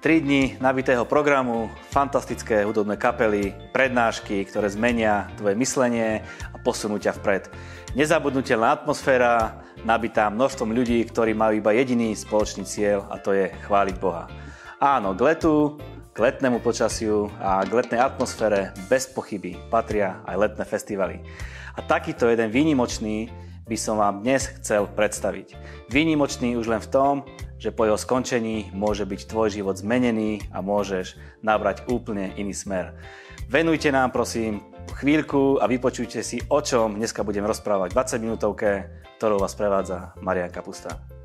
3 0.00 0.24
dní 0.24 0.56
nabitého 0.64 1.04
programu, 1.04 1.68
fantastické 1.92 2.64
hudobné 2.64 2.96
kapely, 2.96 3.52
prednášky, 3.68 4.48
ktoré 4.48 4.72
zmenia 4.72 5.28
tvoje 5.36 5.52
myslenie 5.60 6.24
a 6.24 6.56
posunú 6.56 6.96
ťa 6.96 7.20
vpred. 7.20 7.52
Nezabudnutelná 7.92 8.80
atmosféra, 8.80 9.60
nabitá 9.84 10.32
množstvom 10.32 10.72
ľudí, 10.72 11.04
ktorí 11.04 11.36
majú 11.36 11.60
iba 11.60 11.76
jediný 11.76 12.16
spoločný 12.16 12.64
cieľ 12.64 13.12
a 13.12 13.20
to 13.20 13.36
je 13.36 13.52
chváliť 13.68 13.96
Boha. 14.00 14.24
Áno, 14.80 15.12
k 15.12 15.20
letu, 15.20 15.76
k 16.16 16.16
letnému 16.16 16.64
počasiu 16.64 17.28
a 17.36 17.60
k 17.60 17.84
letnej 17.84 18.00
atmosfére 18.00 18.72
bez 18.88 19.04
pochyby 19.04 19.60
patria 19.68 20.24
aj 20.24 20.48
letné 20.48 20.64
festivaly. 20.64 21.20
A 21.76 21.84
takýto 21.84 22.24
jeden 22.24 22.48
výnimočný 22.48 23.28
by 23.68 23.76
som 23.76 24.00
vám 24.00 24.24
dnes 24.24 24.48
chcel 24.64 24.88
predstaviť. 24.96 25.60
Výnimočný 25.92 26.56
už 26.56 26.72
len 26.72 26.80
v 26.80 26.88
tom, 26.88 27.14
že 27.60 27.76
po 27.76 27.84
jeho 27.84 28.00
skončení 28.00 28.72
môže 28.72 29.04
byť 29.04 29.28
tvoj 29.28 29.52
život 29.52 29.76
zmenený 29.76 30.48
a 30.48 30.64
môžeš 30.64 31.20
nabrať 31.44 31.84
úplne 31.92 32.32
iný 32.40 32.56
smer. 32.56 32.96
Venujte 33.52 33.92
nám 33.92 34.16
prosím 34.16 34.64
chvíľku 34.96 35.60
a 35.60 35.68
vypočujte 35.68 36.24
si, 36.24 36.40
o 36.48 36.64
čom 36.64 36.96
dneska 36.96 37.20
budem 37.20 37.44
rozprávať 37.44 37.92
v 37.92 37.96
20 38.00 38.24
minútovke, 38.24 38.70
ktorou 39.20 39.44
vás 39.44 39.52
prevádza 39.52 40.16
Marian 40.24 40.48
Kapusta. 40.48 41.19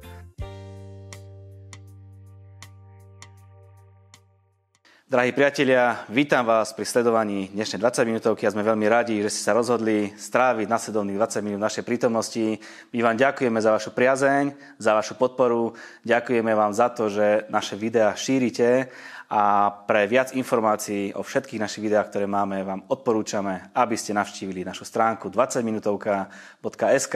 Drahí 5.06 5.38
priatelia, 5.38 6.02
vítam 6.10 6.50
vás 6.50 6.74
pri 6.74 6.82
sledovaní 6.82 7.54
dnešnej 7.54 7.78
20 7.78 8.10
minútovky 8.10 8.50
a 8.50 8.54
sme 8.58 8.66
veľmi 8.66 8.90
radi, 8.90 9.22
že 9.22 9.38
ste 9.38 9.46
sa 9.46 9.54
rozhodli 9.54 10.10
stráviť 10.18 10.66
nasledovných 10.66 11.22
20 11.22 11.46
minút 11.46 11.62
našej 11.62 11.86
prítomnosti. 11.86 12.58
My 12.90 13.06
vám 13.06 13.14
ďakujeme 13.14 13.62
za 13.62 13.70
vašu 13.70 13.94
priazeň, 13.94 14.58
za 14.82 14.98
vašu 14.98 15.14
podporu, 15.14 15.78
ďakujeme 16.10 16.50
vám 16.58 16.74
za 16.74 16.90
to, 16.90 17.14
že 17.14 17.46
naše 17.54 17.78
videá 17.78 18.18
šírite 18.18 18.90
a 19.30 19.70
pre 19.86 20.10
viac 20.10 20.34
informácií 20.34 21.14
o 21.14 21.22
všetkých 21.22 21.62
našich 21.62 21.86
videách, 21.86 22.10
ktoré 22.10 22.26
máme, 22.26 22.66
vám 22.66 22.90
odporúčame, 22.90 23.78
aby 23.78 23.94
ste 23.94 24.18
navštívili 24.18 24.66
našu 24.66 24.90
stránku 24.90 25.30
20minutovka.sk, 25.30 27.16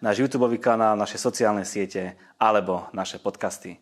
náš 0.00 0.16
YouTube 0.16 0.56
kanál, 0.56 0.96
naše 0.96 1.20
sociálne 1.20 1.68
siete 1.68 2.16
alebo 2.40 2.88
naše 2.96 3.20
podcasty. 3.20 3.76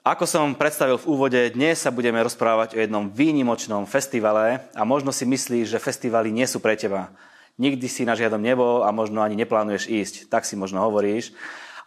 Ako 0.00 0.24
som 0.24 0.56
predstavil 0.56 0.96
v 0.96 1.12
úvode, 1.12 1.36
dnes 1.52 1.76
sa 1.76 1.92
budeme 1.92 2.16
rozprávať 2.24 2.72
o 2.72 2.80
jednom 2.80 3.12
výnimočnom 3.12 3.84
festivale 3.84 4.64
a 4.72 4.80
možno 4.88 5.12
si 5.12 5.28
myslíš, 5.28 5.76
že 5.76 5.76
festivaly 5.76 6.32
nie 6.32 6.48
sú 6.48 6.56
pre 6.56 6.72
teba. 6.72 7.12
Nikdy 7.60 7.84
si 7.84 8.08
na 8.08 8.16
žiadom 8.16 8.40
nebol 8.40 8.80
a 8.80 8.88
možno 8.96 9.20
ani 9.20 9.36
neplánuješ 9.36 9.92
ísť, 9.92 10.14
tak 10.32 10.48
si 10.48 10.56
možno 10.56 10.80
hovoríš. 10.80 11.36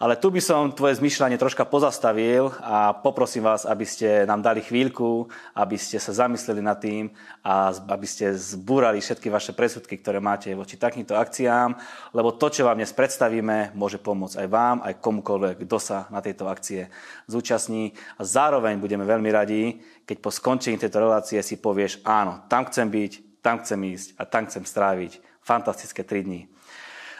Ale 0.01 0.17
tu 0.17 0.33
by 0.33 0.41
som 0.41 0.73
tvoje 0.73 0.97
zmyšľanie 0.97 1.37
troška 1.37 1.69
pozastavil 1.69 2.49
a 2.61 2.97
poprosím 2.97 3.45
vás, 3.45 3.65
aby 3.69 3.85
ste 3.85 4.25
nám 4.25 4.41
dali 4.41 4.65
chvíľku, 4.65 5.29
aby 5.53 5.77
ste 5.77 6.01
sa 6.01 6.25
zamysleli 6.25 6.61
nad 6.65 6.81
tým 6.81 7.13
a 7.45 7.69
aby 7.69 8.07
ste 8.09 8.33
zbúrali 8.33 8.97
všetky 8.97 9.29
vaše 9.29 9.53
presudky, 9.53 10.01
ktoré 10.01 10.17
máte 10.17 10.49
voči 10.57 10.81
takýmto 10.81 11.13
akciám, 11.13 11.77
lebo 12.13 12.33
to, 12.33 12.49
čo 12.49 12.65
vám 12.65 12.81
dnes 12.81 12.95
predstavíme, 12.95 13.77
môže 13.77 14.01
pomôcť 14.01 14.41
aj 14.41 14.47
vám, 14.49 14.77
aj 14.81 14.97
komukoľvek, 14.97 15.61
kto 15.65 15.77
sa 15.77 15.97
na 16.09 16.23
tejto 16.25 16.49
akcie 16.49 16.89
zúčastní. 17.29 17.93
A 18.17 18.25
zároveň 18.25 18.81
budeme 18.81 19.05
veľmi 19.05 19.29
radi, 19.29 19.77
keď 20.09 20.17
po 20.19 20.33
skončení 20.33 20.81
tejto 20.81 21.01
relácie 21.01 21.39
si 21.45 21.61
povieš, 21.61 22.01
áno, 22.07 22.45
tam 22.49 22.65
chcem 22.65 22.89
byť, 22.89 23.41
tam 23.43 23.59
chcem 23.59 23.79
ísť 23.91 24.07
a 24.17 24.23
tam 24.23 24.47
chcem 24.47 24.63
stráviť 24.63 25.19
fantastické 25.43 26.01
3 26.07 26.23
dní. 26.23 26.52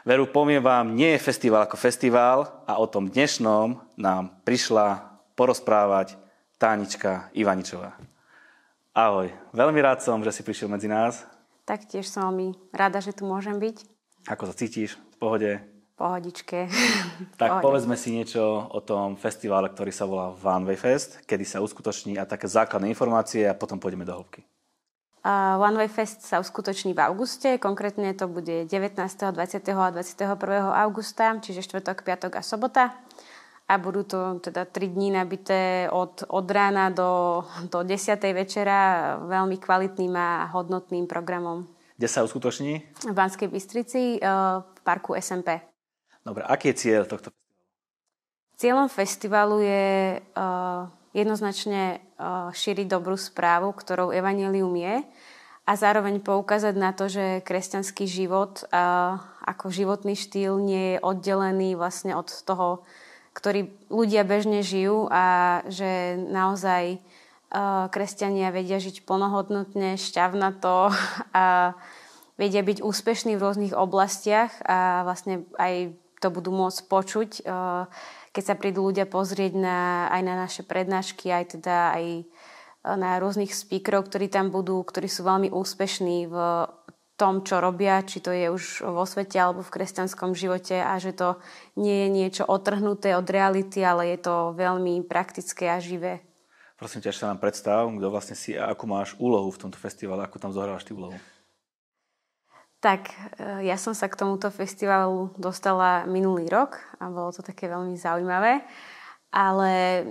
Veru, 0.03 0.27
poviem 0.27 0.59
vám, 0.59 0.99
nie 0.99 1.15
je 1.15 1.23
festival 1.23 1.63
ako 1.63 1.79
festival 1.79 2.51
a 2.67 2.75
o 2.75 2.83
tom 2.83 3.07
dnešnom 3.07 3.79
nám 3.95 4.35
prišla 4.43 4.99
porozprávať 5.31 6.19
Tánička 6.59 7.31
Ivaničová. 7.31 7.95
Ahoj, 8.91 9.31
veľmi 9.55 9.79
rád 9.79 10.03
som, 10.03 10.19
že 10.19 10.35
si 10.35 10.43
prišiel 10.43 10.67
medzi 10.67 10.91
nás. 10.91 11.23
Taktiež 11.63 12.11
som 12.11 12.35
veľmi 12.35 12.51
rada, 12.75 12.99
že 12.99 13.15
tu 13.15 13.23
môžem 13.23 13.55
byť. 13.55 13.87
Ako 14.27 14.51
sa 14.51 14.51
cítiš? 14.51 14.99
V 15.15 15.17
pohode? 15.23 15.51
Pohodičke. 15.95 16.67
Tak 17.39 17.63
Pohode. 17.63 17.63
povedzme 17.63 17.95
si 17.95 18.11
niečo 18.11 18.43
o 18.75 18.83
tom 18.83 19.15
festivale, 19.15 19.71
ktorý 19.71 19.95
sa 19.95 20.03
volá 20.03 20.35
One 20.35 20.67
Way 20.67 20.83
Fest, 20.83 21.23
kedy 21.23 21.47
sa 21.47 21.63
uskutoční 21.63 22.19
a 22.19 22.27
také 22.27 22.51
základné 22.51 22.91
informácie 22.91 23.47
a 23.47 23.55
potom 23.55 23.79
pôjdeme 23.79 24.03
do 24.03 24.19
hĺbky. 24.19 24.43
One 25.23 25.79
Way 25.79 25.87
Fest 25.87 26.27
sa 26.27 26.43
uskutoční 26.43 26.91
v 26.91 26.99
auguste, 26.99 27.55
konkrétne 27.55 28.11
to 28.11 28.27
bude 28.27 28.67
19., 28.67 29.07
20. 29.07 29.31
a 29.71 29.89
21. 29.89 30.27
augusta, 30.83 31.39
čiže 31.39 31.63
štvrtok, 31.63 32.03
piatok 32.03 32.35
a 32.35 32.43
sobota. 32.43 32.91
A 33.71 33.79
budú 33.79 34.03
to 34.03 34.43
teda 34.43 34.67
3 34.67 34.91
dní 34.91 35.15
nabité 35.15 35.87
od, 35.87 36.27
od 36.27 36.43
rána 36.51 36.91
do, 36.91 37.43
do 37.71 37.87
10. 37.87 38.19
večera 38.35 39.15
veľmi 39.23 39.55
kvalitným 39.55 40.11
a 40.11 40.51
hodnotným 40.51 41.07
programom. 41.07 41.71
Kde 41.95 42.07
sa 42.11 42.27
uskutoční? 42.27 42.83
V 43.07 43.15
Banskej 43.15 43.47
Bystrici, 43.47 44.19
eh, 44.19 44.27
v 44.59 44.79
parku 44.83 45.15
SMP. 45.15 45.63
Dobre, 46.19 46.43
aký 46.43 46.75
je 46.75 46.83
cieľ 46.83 47.07
tohto 47.07 47.31
festivalu? 47.31 47.51
Cieľom 48.59 48.87
festivalu 48.87 49.57
je 49.63 49.87
uh, 50.19 50.87
jednoznačne 51.13 52.01
šíriť 52.53 52.87
dobrú 52.89 53.15
správu, 53.15 53.71
ktorou 53.73 54.09
evanelium 54.09 54.73
je 54.73 55.05
a 55.63 55.71
zároveň 55.79 56.19
poukázať 56.19 56.75
na 56.75 56.91
to, 56.91 57.07
že 57.07 57.45
kresťanský 57.47 58.03
život 58.09 58.67
ako 59.43 59.65
životný 59.71 60.17
štýl 60.17 60.59
nie 60.59 60.97
je 60.97 60.97
oddelený 60.99 61.79
vlastne 61.79 62.17
od 62.17 62.27
toho, 62.27 62.83
ktorý 63.33 63.71
ľudia 63.87 64.27
bežne 64.27 64.59
žijú 64.61 65.07
a 65.07 65.61
že 65.71 66.19
naozaj 66.19 66.99
kresťania 67.93 68.49
vedia 68.49 68.81
žiť 68.81 69.05
plnohodnotne, 69.05 69.95
šťavnato 69.95 70.89
a 71.37 71.77
vedia 72.35 72.65
byť 72.65 72.81
úspešní 72.81 73.37
v 73.37 73.43
rôznych 73.43 73.73
oblastiach 73.77 74.51
a 74.65 75.05
vlastne 75.05 75.45
aj 75.61 75.93
to 76.17 76.27
budú 76.33 76.55
môcť 76.55 76.79
počuť 76.87 77.29
keď 78.33 78.43
sa 78.43 78.55
prídu 78.57 78.89
ľudia 78.89 79.05
pozrieť 79.05 79.53
na, 79.53 80.09
aj 80.09 80.21
na 80.25 80.33
naše 80.35 80.65
prednášky, 80.65 81.29
aj 81.29 81.61
teda 81.61 81.93
aj 81.93 82.05
e, 82.19 82.23
na 82.97 83.21
rôznych 83.21 83.53
speakerov, 83.53 84.09
ktorí 84.09 84.27
tam 84.27 84.49
budú, 84.49 84.81
ktorí 84.81 85.05
sú 85.05 85.21
veľmi 85.21 85.53
úspešní 85.53 86.27
v 86.27 86.35
tom, 87.13 87.45
čo 87.45 87.61
robia, 87.61 88.01
či 88.01 88.19
to 88.19 88.33
je 88.33 88.49
už 88.49 88.89
vo 88.89 89.05
svete 89.05 89.37
alebo 89.37 89.61
v 89.61 89.69
kresťanskom 89.69 90.33
živote 90.33 90.81
a 90.81 90.97
že 90.97 91.13
to 91.13 91.37
nie 91.77 92.03
je 92.03 92.09
niečo 92.09 92.43
otrhnuté 92.49 93.13
od 93.13 93.29
reality, 93.29 93.85
ale 93.85 94.17
je 94.17 94.25
to 94.25 94.57
veľmi 94.57 95.05
praktické 95.05 95.69
a 95.69 95.77
živé. 95.77 96.25
Prosím 96.73 97.05
ťa, 97.05 97.13
sa 97.13 97.29
nám 97.31 97.39
predstav, 97.39 97.85
kto 97.85 98.07
vlastne 98.09 98.33
si 98.33 98.57
a 98.57 98.73
akú 98.73 98.89
máš 98.89 99.13
úlohu 99.21 99.53
v 99.53 99.61
tomto 99.61 99.77
festivale, 99.77 100.25
ako 100.25 100.41
tam 100.41 100.51
zohrávaš 100.51 100.83
ty 100.83 100.97
úlohu. 100.97 101.15
Tak 102.83 103.01
e, 103.07 103.15
ja 103.63 103.79
som 103.79 103.95
sa 103.95 104.11
k 104.11 104.19
tomuto 104.19 104.51
festivalu 104.51 105.31
dostala 105.39 106.03
minulý 106.03 106.51
rok 106.51 106.83
a 106.99 107.07
bolo 107.07 107.31
to 107.31 107.39
také 107.39 107.71
veľmi 107.71 107.95
zaujímavé. 107.95 108.59
Ale 109.31 110.03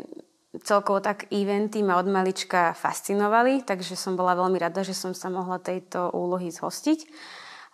celkovo 0.64 1.04
tak 1.04 1.28
eventy 1.28 1.84
ma 1.84 2.00
od 2.00 2.08
malička 2.08 2.72
fascinovali, 2.72 3.68
takže 3.68 3.92
som 3.92 4.16
bola 4.16 4.32
veľmi 4.32 4.56
rada, 4.56 4.80
že 4.80 4.96
som 4.96 5.12
sa 5.12 5.28
mohla 5.28 5.60
tejto 5.60 6.16
úlohy 6.16 6.48
zhostiť. 6.48 7.04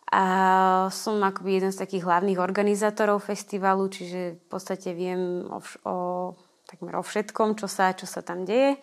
A 0.09 0.25
som 0.91 1.23
akoby 1.23 1.63
jeden 1.63 1.71
z 1.71 1.79
takých 1.79 2.03
hlavných 2.03 2.43
organizátorov 2.43 3.23
festivalu, 3.23 3.87
čiže 3.87 4.41
v 4.41 4.47
podstate 4.51 4.99
viem 4.99 5.47
o, 5.47 5.61
o, 5.87 5.97
takmer 6.67 6.99
o 6.99 7.07
všetkom, 7.07 7.55
čo 7.55 7.71
sa, 7.71 7.95
čo 7.95 8.09
sa 8.09 8.25
tam 8.25 8.43
deje 8.43 8.83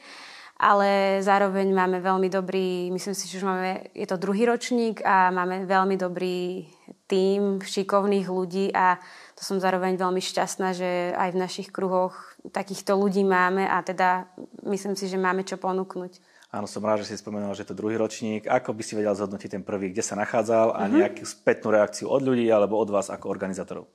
ale 0.55 1.19
zároveň 1.19 1.67
máme 1.75 1.99
veľmi 1.99 2.31
dobrý, 2.31 2.87
myslím 2.95 3.15
si, 3.15 3.27
že 3.27 3.43
už 3.43 3.45
máme, 3.45 3.91
je 3.91 4.07
to 4.07 4.15
druhý 4.15 4.47
ročník 4.47 5.03
a 5.03 5.27
máme 5.27 5.67
veľmi 5.67 5.99
dobrý 5.99 6.63
tím 7.11 7.59
šikovných 7.59 8.27
ľudí 8.31 8.71
a 8.71 8.95
to 9.35 9.43
som 9.43 9.59
zároveň 9.59 9.99
veľmi 9.99 10.23
šťastná, 10.23 10.71
že 10.71 11.11
aj 11.13 11.29
v 11.35 11.41
našich 11.43 11.67
kruhoch 11.75 12.15
takýchto 12.55 12.95
ľudí 12.95 13.27
máme 13.27 13.67
a 13.67 13.83
teda 13.83 14.31
myslím 14.63 14.95
si, 14.95 15.11
že 15.11 15.19
máme 15.19 15.43
čo 15.43 15.59
ponúknuť. 15.59 16.23
Áno, 16.55 16.71
som 16.71 16.79
rád, 16.87 17.03
že 17.03 17.11
si 17.11 17.19
spomenul, 17.19 17.51
že 17.51 17.67
je 17.67 17.75
to 17.75 17.79
druhý 17.83 17.99
ročník. 17.99 18.47
Ako 18.47 18.71
by 18.71 18.79
si 18.79 18.95
vedel 18.95 19.11
zhodnotiť 19.11 19.59
ten 19.59 19.63
prvý, 19.67 19.91
kde 19.91 19.99
sa 19.99 20.15
nachádzal 20.15 20.71
a 20.71 20.87
uh-huh. 20.87 21.03
nejakú 21.03 21.27
spätnú 21.27 21.75
reakciu 21.75 22.07
od 22.07 22.23
ľudí 22.23 22.47
alebo 22.47 22.79
od 22.79 22.95
vás 22.95 23.11
ako 23.11 23.27
organizátorov? 23.27 23.91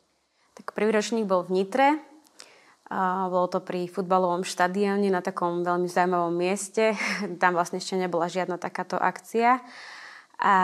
Tak 0.60 0.76
prvý 0.76 0.92
ročník 0.92 1.24
bol 1.24 1.40
v 1.48 1.56
Nitre, 1.56 1.96
a 2.90 3.30
bolo 3.30 3.46
to 3.46 3.62
pri 3.62 3.86
futbalovom 3.86 4.42
štadióne 4.42 5.14
na 5.14 5.22
takom 5.22 5.62
veľmi 5.62 5.86
zaujímavom 5.86 6.34
mieste. 6.34 6.98
Tam 7.42 7.54
vlastne 7.54 7.78
ešte 7.78 7.94
nebola 7.94 8.26
žiadna 8.26 8.58
takáto 8.58 8.98
akcia. 8.98 9.62
A 10.42 10.56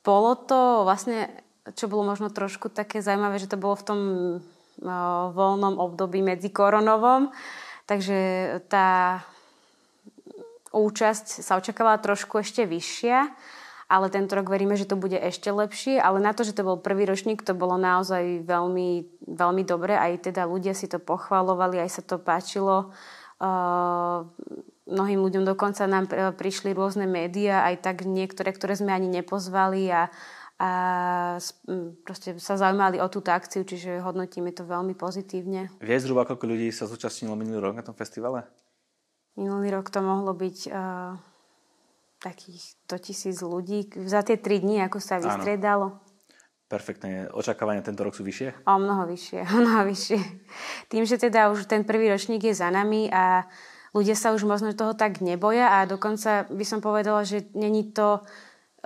bolo 0.00 0.32
to 0.40 0.88
vlastne, 0.88 1.28
čo 1.76 1.84
bolo 1.92 2.08
možno 2.08 2.32
trošku 2.32 2.72
také 2.72 3.04
zaujímavé, 3.04 3.36
že 3.36 3.50
to 3.52 3.60
bolo 3.60 3.76
v 3.76 3.84
tom 3.84 4.00
voľnom 5.36 5.76
období 5.76 6.24
medzi 6.24 6.48
koronovom. 6.48 7.28
Takže 7.84 8.18
tá 8.72 9.20
účasť 10.72 11.44
sa 11.44 11.60
očakávala 11.60 12.00
trošku 12.00 12.40
ešte 12.40 12.64
vyššia 12.64 13.28
ale 13.88 14.12
tento 14.12 14.36
rok 14.36 14.52
veríme, 14.52 14.76
že 14.76 14.84
to 14.84 15.00
bude 15.00 15.16
ešte 15.16 15.48
lepšie, 15.48 15.96
ale 15.96 16.20
na 16.20 16.36
to, 16.36 16.44
že 16.44 16.52
to 16.52 16.62
bol 16.62 16.76
prvý 16.76 17.08
ročník, 17.08 17.40
to 17.40 17.56
bolo 17.56 17.80
naozaj 17.80 18.44
veľmi, 18.44 19.20
veľmi 19.24 19.62
dobre, 19.64 19.96
aj 19.96 20.28
teda 20.28 20.44
ľudia 20.44 20.76
si 20.76 20.86
to 20.92 21.00
pochvalovali, 21.00 21.80
aj 21.80 21.90
sa 21.90 22.02
to 22.04 22.20
páčilo 22.20 22.92
mnohým 24.88 25.20
ľuďom 25.22 25.44
dokonca 25.46 25.86
nám 25.86 26.10
prišli 26.34 26.74
rôzne 26.74 27.06
médiá, 27.06 27.62
aj 27.70 27.84
tak 27.84 27.96
niektoré, 28.02 28.50
ktoré 28.50 28.74
sme 28.74 28.90
ani 28.90 29.06
nepozvali 29.06 29.86
a, 29.92 30.10
a 30.58 30.70
proste 32.02 32.34
sa 32.42 32.58
zaujímali 32.58 32.98
o 32.98 33.06
túto 33.06 33.30
akciu, 33.30 33.62
čiže 33.62 34.02
hodnotíme 34.02 34.50
to 34.50 34.66
veľmi 34.66 34.98
pozitívne. 34.98 35.70
Vie 35.78 35.98
zhruba, 36.02 36.26
koľko 36.26 36.50
ľudí 36.50 36.74
sa 36.74 36.90
zúčastnilo 36.90 37.38
minulý 37.38 37.62
rok 37.62 37.78
na 37.78 37.86
tom 37.86 37.94
festivale? 37.94 38.48
Minulý 39.38 39.70
rok 39.70 39.86
to 39.94 40.02
mohlo 40.02 40.34
byť 40.34 40.58
uh, 40.66 41.14
takých 42.18 42.76
100 42.90 43.06
tisíc 43.06 43.36
ľudí 43.42 43.86
za 44.06 44.26
tie 44.26 44.36
3 44.36 44.62
dní, 44.62 44.76
ako 44.82 44.98
sa 44.98 45.22
vystriedalo. 45.22 45.98
Áno. 45.98 46.06
Perfektné. 46.68 47.32
Očakávania 47.32 47.80
tento 47.80 48.04
rok 48.04 48.12
sú 48.12 48.20
vyššie? 48.20 48.68
O 48.68 48.76
mnoho 48.76 49.08
vyššie, 49.08 49.40
o 49.56 49.58
mnoho 49.64 49.88
vyššie. 49.88 50.20
Tým, 50.92 51.08
že 51.08 51.16
teda 51.16 51.48
už 51.48 51.64
ten 51.64 51.82
prvý 51.88 52.12
ročník 52.12 52.44
je 52.44 52.52
za 52.52 52.68
nami 52.68 53.08
a 53.08 53.48
ľudia 53.96 54.12
sa 54.12 54.36
už 54.36 54.44
možno 54.44 54.76
toho 54.76 54.92
tak 54.92 55.24
neboja 55.24 55.80
a 55.80 55.88
dokonca 55.88 56.44
by 56.52 56.64
som 56.68 56.84
povedala, 56.84 57.24
že 57.24 57.48
není 57.56 57.88
to 57.96 58.20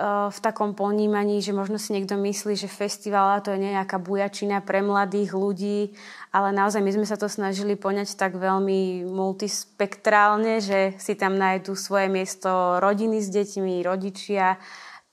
v 0.01 0.39
takom 0.41 0.73
ponímaní, 0.73 1.37
že 1.37 1.53
možno 1.53 1.77
si 1.77 1.93
niekto 1.93 2.17
myslí, 2.17 2.57
že 2.57 2.65
festival 2.65 3.45
to 3.45 3.53
je 3.53 3.61
nejaká 3.61 4.01
bujačina 4.01 4.65
pre 4.65 4.81
mladých 4.81 5.37
ľudí, 5.37 5.93
ale 6.33 6.49
naozaj 6.49 6.81
my 6.81 6.91
sme 6.97 7.05
sa 7.05 7.13
to 7.13 7.29
snažili 7.29 7.77
poňať 7.77 8.17
tak 8.17 8.33
veľmi 8.33 9.05
multispektrálne, 9.05 10.65
že 10.65 10.97
si 10.97 11.13
tam 11.13 11.37
nájdú 11.37 11.77
svoje 11.77 12.09
miesto 12.09 12.81
rodiny 12.81 13.21
s 13.21 13.29
deťmi, 13.29 13.85
rodičia, 13.85 14.57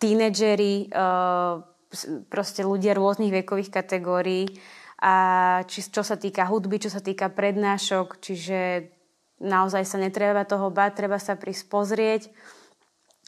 tínedžeri, 0.00 0.88
proste 2.32 2.64
ľudia 2.64 2.96
rôznych 2.96 3.36
vekových 3.44 3.68
kategórií. 3.68 4.48
A 5.04 5.14
či, 5.68 5.84
čo 5.84 6.00
sa 6.00 6.16
týka 6.16 6.48
hudby, 6.48 6.80
čo 6.80 6.88
sa 6.88 7.04
týka 7.04 7.28
prednášok, 7.28 8.16
čiže 8.20 8.88
naozaj 9.44 9.84
sa 9.84 10.00
netreba 10.00 10.48
toho 10.48 10.72
báť, 10.72 11.04
treba 11.04 11.20
sa 11.20 11.36
prísť 11.36 11.64
pozrieť 11.68 12.22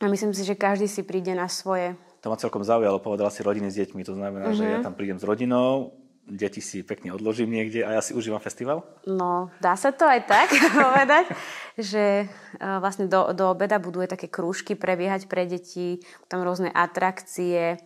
a 0.02 0.10
myslím 0.10 0.34
si, 0.34 0.42
že 0.42 0.58
každý 0.58 0.90
si 0.90 1.06
príde 1.06 1.30
na 1.32 1.46
svoje. 1.46 1.94
To 2.26 2.30
ma 2.30 2.38
celkom 2.38 2.66
zaujalo, 2.66 2.98
povedala 2.98 3.30
si 3.30 3.46
rodiny 3.46 3.70
s 3.70 3.78
deťmi, 3.78 4.02
to 4.02 4.18
znamená, 4.18 4.50
mm-hmm. 4.50 4.58
že 4.58 4.64
ja 4.66 4.78
mhm. 4.82 4.86
tam 4.86 4.94
prídem 4.98 5.18
s 5.18 5.24
rodinou, 5.26 5.94
deti 6.26 6.62
si 6.62 6.86
pekne 6.86 7.10
odložím 7.14 7.50
niekde 7.50 7.82
a 7.82 7.98
ja 7.98 8.02
si 8.02 8.14
užívam 8.14 8.38
festival? 8.38 8.86
No, 9.06 9.50
dá 9.58 9.74
sa 9.74 9.90
to 9.90 10.06
aj 10.06 10.26
tak 10.26 10.48
povedať, 10.86 11.30
že 11.74 12.26
e, 12.26 12.26
vlastne 12.58 13.10
do, 13.10 13.34
do 13.34 13.50
obeda 13.50 13.82
budú 13.82 14.02
aj 14.02 14.14
také 14.18 14.30
krúžky 14.30 14.78
prebiehať 14.78 15.26
pre 15.26 15.46
deti, 15.50 16.02
tam 16.30 16.46
rôzne 16.46 16.70
atrakcie 16.70 17.74
e, 17.74 17.78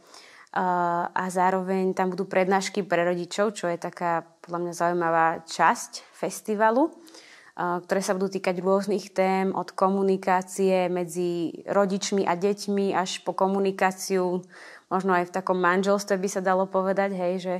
a 1.09 1.25
zároveň 1.33 1.97
tam 1.97 2.13
budú 2.13 2.29
prednášky 2.29 2.85
pre 2.85 3.09
rodičov, 3.09 3.57
čo 3.57 3.73
je 3.73 3.81
taká 3.81 4.29
podľa 4.45 4.61
mňa 4.69 4.73
zaujímavá 4.73 5.27
časť 5.49 6.05
festivalu 6.13 6.93
ktoré 7.57 8.05
sa 8.05 8.13
budú 8.13 8.29
týkať 8.37 8.61
rôznych 8.61 9.17
tém, 9.17 9.49
od 9.57 9.73
komunikácie 9.73 10.93
medzi 10.93 11.65
rodičmi 11.65 12.29
a 12.29 12.37
deťmi 12.37 12.93
až 12.93 13.25
po 13.25 13.33
komunikáciu, 13.33 14.45
možno 14.93 15.17
aj 15.17 15.33
v 15.33 15.35
takom 15.35 15.57
manželstve 15.57 16.21
by 16.21 16.29
sa 16.29 16.45
dalo 16.45 16.69
povedať, 16.69 17.17
hej, 17.17 17.35
že, 17.41 17.57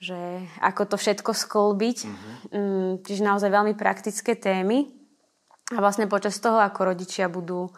že 0.00 0.20
ako 0.64 0.82
to 0.88 0.96
všetko 0.96 1.36
sklbiť. 1.36 1.98
Mm-hmm. 2.08 3.04
Čiže 3.04 3.22
naozaj 3.28 3.52
veľmi 3.52 3.76
praktické 3.76 4.40
témy. 4.40 4.88
A 5.70 5.78
vlastne 5.78 6.08
počas 6.10 6.40
toho, 6.40 6.58
ako 6.58 6.96
rodičia 6.96 7.28
budú 7.30 7.70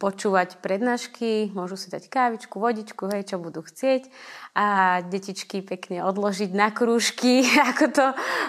počúvať 0.00 0.56
prednášky, 0.64 1.52
môžu 1.52 1.76
si 1.76 1.92
dať 1.92 2.08
kávičku, 2.08 2.56
vodičku, 2.56 3.12
hej, 3.12 3.28
čo 3.28 3.36
budú 3.36 3.60
chcieť 3.60 4.08
a 4.56 4.98
detičky 5.04 5.60
pekne 5.60 6.00
odložiť 6.00 6.50
na 6.56 6.72
krúžky, 6.72 7.44
ako 7.76 7.84
to 7.92 8.06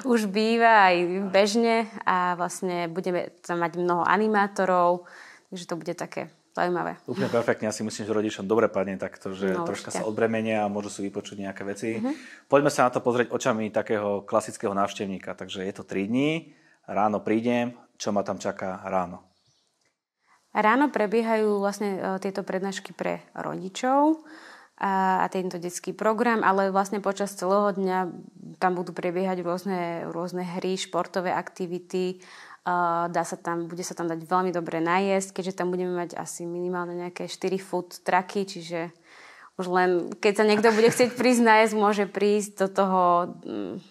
už 0.07 0.31
býva 0.31 0.87
aj 0.87 0.95
bežne 1.27 1.91
a 2.07 2.39
vlastne 2.39 2.87
budeme 2.87 3.27
tam 3.43 3.59
mať 3.59 3.75
mnoho 3.75 4.07
animátorov, 4.07 5.03
takže 5.51 5.67
to 5.67 5.75
bude 5.75 5.93
také 5.99 6.31
zaujímavé. 6.55 6.95
Úplne 7.03 7.27
perfektne, 7.27 7.67
ja 7.67 7.75
si 7.75 7.83
myslím, 7.83 8.07
že 8.07 8.15
rodičom 8.15 8.47
dobre 8.47 8.71
padne 8.71 8.95
takto, 8.95 9.35
že 9.35 9.51
no, 9.51 9.67
troška 9.67 9.91
sa 9.91 10.07
odbremenia 10.07 10.63
a 10.63 10.71
môžu 10.71 10.91
si 10.91 11.03
vypočuť 11.03 11.43
nejaké 11.43 11.67
veci. 11.67 11.99
Mm-hmm. 11.99 12.47
Poďme 12.47 12.71
sa 12.71 12.87
na 12.87 12.91
to 12.95 13.03
pozrieť 13.03 13.35
očami 13.35 13.67
takého 13.67 14.23
klasického 14.23 14.71
návštevníka, 14.71 15.35
takže 15.35 15.67
je 15.67 15.73
to 15.75 15.83
3 15.83 16.07
dní, 16.07 16.55
ráno 16.87 17.19
prídem, 17.19 17.75
čo 17.99 18.15
ma 18.15 18.23
tam 18.23 18.39
čaká 18.39 18.79
ráno? 18.87 19.30
Ráno 20.51 20.91
prebiehajú 20.91 21.63
vlastne 21.63 21.89
e, 21.95 21.99
tieto 22.19 22.43
prednášky 22.43 22.91
pre 22.91 23.23
rodičov 23.31 24.19
a, 24.81 25.25
tento 25.31 25.61
detský 25.61 25.95
program, 25.95 26.43
ale 26.43 26.73
vlastne 26.73 26.99
počas 26.99 27.33
celého 27.37 27.71
dňa 27.71 27.99
tam 28.59 28.71
budú 28.75 28.91
prebiehať 28.91 29.41
rôzne, 29.41 30.09
rôzne 30.11 30.43
hry, 30.43 30.75
športové 30.77 31.33
aktivity, 31.33 32.21
dá 33.09 33.23
sa 33.25 33.37
tam, 33.41 33.65
bude 33.65 33.81
sa 33.81 33.97
tam 33.97 34.05
dať 34.05 34.21
veľmi 34.21 34.53
dobre 34.53 34.77
najesť, 34.85 35.33
keďže 35.33 35.57
tam 35.57 35.73
budeme 35.73 35.97
mať 35.97 36.13
asi 36.13 36.45
minimálne 36.45 36.93
nejaké 36.93 37.25
4 37.25 37.57
food 37.57 37.89
trucky, 38.05 38.45
čiže 38.45 38.93
už 39.57 39.65
len 39.65 39.89
keď 40.21 40.33
sa 40.37 40.45
niekto 40.45 40.69
bude 40.69 40.93
chcieť 40.93 41.17
prísť 41.17 41.41
najesť, 41.41 41.73
môže 41.73 42.05
prísť 42.05 42.51
do 42.61 42.67
toho 42.69 43.01
Mm, 43.41 43.81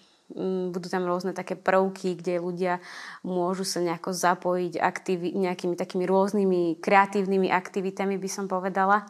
budú 0.71 0.87
tam 0.87 1.03
rôzne 1.03 1.35
také 1.35 1.59
prvky, 1.59 2.15
kde 2.17 2.41
ľudia 2.41 2.73
môžu 3.21 3.67
sa 3.67 3.83
nejako 3.83 4.15
zapojiť 4.15 4.79
aktivi- 4.79 5.35
nejakými 5.35 5.75
takými 5.75 6.07
rôznymi 6.07 6.79
kreatívnymi 6.79 7.51
aktivitami, 7.51 8.15
by 8.15 8.29
som 8.31 8.45
povedala. 8.47 9.05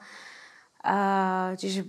Uh, 0.82 1.54
čiže 1.62 1.86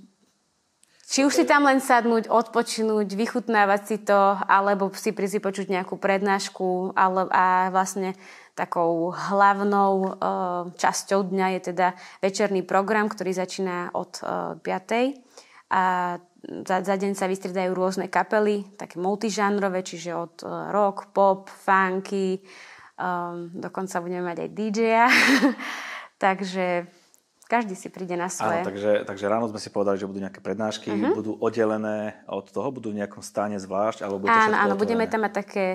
či 1.12 1.28
už 1.28 1.32
si 1.36 1.44
tam 1.44 1.68
len 1.68 1.76
sadnúť, 1.76 2.32
odpočinúť, 2.32 3.12
vychutnávať 3.12 3.80
si 3.84 3.96
to, 4.00 4.16
alebo 4.48 4.88
si 4.96 5.12
prísť 5.12 5.44
počuť 5.44 5.66
nejakú 5.68 6.00
prednášku, 6.00 6.96
ale, 6.96 7.28
a 7.28 7.68
vlastne 7.68 8.16
takou 8.56 9.12
hlavnou 9.12 9.92
uh, 9.92 10.72
časťou 10.72 11.28
dňa 11.28 11.46
je 11.56 11.60
teda 11.72 11.92
večerný 12.24 12.64
program, 12.64 13.12
ktorý 13.12 13.32
začína 13.36 13.92
od 13.92 14.24
uh, 14.24 14.56
5. 14.60 15.20
A 15.72 16.16
za, 16.42 16.82
za 16.82 16.94
deň 16.98 17.14
sa 17.14 17.30
vystriedajú 17.30 17.70
rôzne 17.70 18.10
kapely, 18.10 18.66
také 18.74 18.98
multižánrové, 18.98 19.86
čiže 19.86 20.10
od 20.10 20.34
uh, 20.42 20.74
rock, 20.74 21.14
pop, 21.14 21.46
funky, 21.46 22.42
um, 22.98 23.50
dokonca 23.54 24.02
budeme 24.02 24.26
mať 24.26 24.38
aj 24.46 24.50
DJ-a. 24.50 25.06
takže 26.24 26.90
každý 27.46 27.76
si 27.78 27.92
príde 27.92 28.18
na 28.18 28.26
svoje. 28.26 28.64
Áno, 28.64 28.68
takže, 28.68 29.04
takže 29.06 29.24
ráno 29.28 29.46
sme 29.52 29.60
si 29.60 29.68
povedali, 29.68 30.00
že 30.00 30.08
budú 30.08 30.24
nejaké 30.24 30.40
prednášky, 30.40 30.88
uh-huh. 30.90 31.14
budú 31.14 31.32
oddelené 31.38 32.24
od 32.26 32.48
toho, 32.48 32.68
budú 32.72 32.90
v 32.90 33.04
nejakom 33.04 33.20
stáne 33.20 33.60
zvlášť, 33.60 34.02
alebo 34.02 34.24
bude 34.24 34.32
Áno, 34.32 34.56
áno, 34.56 34.74
budeme 34.74 35.04
tam 35.06 35.22
mať 35.28 35.32
také 35.46 35.66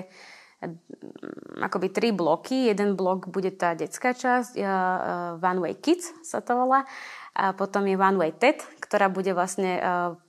mm, 0.58 1.64
akoby 1.64 1.88
tri 1.94 2.10
bloky. 2.10 2.68
Jeden 2.68 2.98
blok 2.98 3.30
bude 3.30 3.54
tá 3.54 3.72
detská 3.78 4.12
časť, 4.12 4.58
uh, 4.58 4.66
uh, 4.66 5.32
One 5.38 5.64
Way 5.64 5.80
Kids 5.80 6.12
sa 6.26 6.42
to 6.44 6.58
volá, 6.58 6.82
a 7.38 7.54
potom 7.54 7.86
je 7.86 7.94
One 7.94 8.18
Way 8.18 8.32
TED, 8.36 8.58
ktorá 8.82 9.06
bude 9.06 9.30
vlastne 9.30 9.78
uh, 9.78 10.27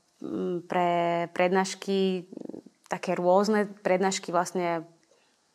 pre 0.68 1.28
prednášky, 1.32 2.28
také 2.92 3.16
rôzne 3.16 3.72
prednášky 3.84 4.36
vlastne 4.36 4.84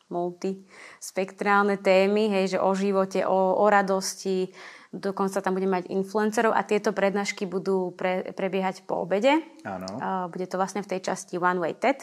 multispektrálne 0.09 1.81
témy, 1.81 2.29
hej, 2.29 2.57
že 2.57 2.59
o 2.61 2.71
živote, 2.77 3.25
o, 3.25 3.57
o 3.57 3.65
radosti, 3.69 4.53
dokonca 4.93 5.41
tam 5.41 5.57
budeme 5.57 5.81
mať 5.81 5.89
influencerov 5.89 6.53
a 6.53 6.61
tieto 6.61 6.93
prednášky 6.93 7.49
budú 7.49 7.93
pre, 7.93 8.33
prebiehať 8.33 8.85
po 8.85 9.01
obede. 9.01 9.41
Áno. 9.65 9.87
Bude 10.29 10.45
to 10.45 10.61
vlastne 10.61 10.85
v 10.85 10.89
tej 10.93 11.09
časti 11.09 11.41
One 11.41 11.59
Way 11.61 11.73
TED 11.81 11.99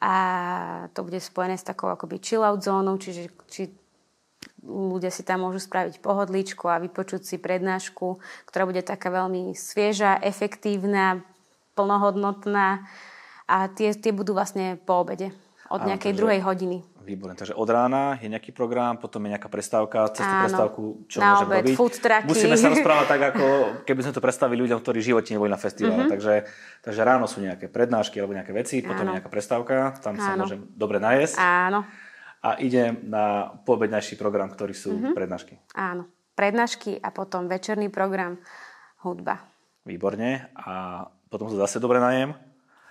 a 0.00 0.14
to 0.94 1.02
bude 1.02 1.18
spojené 1.18 1.58
s 1.58 1.66
takou 1.66 1.90
akoby 1.90 2.22
chill-out 2.22 2.62
zónou, 2.62 2.94
čiže 2.96 3.32
či 3.50 3.62
ľudia 4.62 5.10
si 5.10 5.26
tam 5.26 5.46
môžu 5.46 5.62
spraviť 5.62 5.98
pohodlíčku 5.98 6.66
a 6.70 6.82
vypočuť 6.82 7.22
si 7.26 7.36
prednášku, 7.42 8.22
ktorá 8.46 8.70
bude 8.70 8.82
taká 8.86 9.10
veľmi 9.10 9.54
svieža, 9.54 10.22
efektívna, 10.22 11.26
plnohodnotná 11.76 12.88
a 13.46 13.56
tie, 13.70 13.94
tie 13.94 14.10
budú 14.10 14.34
vlastne 14.34 14.80
po 14.82 15.04
obede 15.04 15.30
od 15.70 15.82
Áno, 15.82 15.88
nejakej 15.94 16.12
takže, 16.14 16.20
druhej 16.22 16.40
hodiny. 16.46 16.78
Výborné, 17.06 17.38
takže 17.38 17.54
od 17.54 17.68
rána 17.70 18.18
je 18.18 18.26
nejaký 18.26 18.50
program, 18.50 18.98
potom 18.98 19.22
je 19.26 19.38
nejaká 19.38 19.46
prestávka, 19.46 20.10
cez 20.10 20.26
tú 20.26 20.34
prestávku 20.42 20.82
čo 21.06 21.22
na 21.22 21.38
môžem 21.38 21.46
obed, 21.46 21.62
robiť? 21.62 21.76
Food 21.78 21.94
trucky. 22.02 22.30
Musíme 22.34 22.56
sa 22.58 22.66
rozprávať 22.74 23.06
tak, 23.06 23.20
ako 23.34 23.46
keby 23.86 24.00
sme 24.02 24.12
to 24.14 24.22
predstavili 24.22 24.58
ľuďom, 24.66 24.78
ktorí 24.82 24.98
v 24.98 25.06
živote 25.14 25.30
neboli 25.30 25.50
na 25.50 25.58
festivale. 25.58 26.06
Mm-hmm. 26.06 26.14
Takže, 26.18 26.34
takže 26.82 27.00
ráno 27.06 27.30
sú 27.30 27.38
nejaké 27.38 27.70
prednášky 27.70 28.18
alebo 28.18 28.34
nejaké 28.34 28.50
veci, 28.50 28.82
potom 28.82 29.06
Áno. 29.06 29.10
je 29.14 29.16
nejaká 29.22 29.30
prestávka, 29.30 29.94
tam 30.02 30.18
Áno. 30.18 30.22
sa 30.22 30.30
môžem 30.34 30.66
dobre 30.74 30.98
najesť. 30.98 31.38
Áno. 31.38 31.86
A 32.42 32.58
idem 32.62 33.06
na 33.06 33.54
poobednejší 33.66 34.18
program, 34.18 34.50
ktorý 34.50 34.74
sú 34.74 34.98
mm-hmm. 34.98 35.14
prednášky. 35.14 35.54
Áno, 35.78 36.10
prednášky 36.34 36.98
a 36.98 37.14
potom 37.14 37.46
večerný 37.46 37.90
program 37.90 38.38
hudba. 39.06 39.46
Výborne. 39.86 40.50
A 40.58 41.06
potom 41.30 41.50
sa 41.50 41.66
zase 41.66 41.82
dobre 41.82 41.98
najem. 41.98 42.34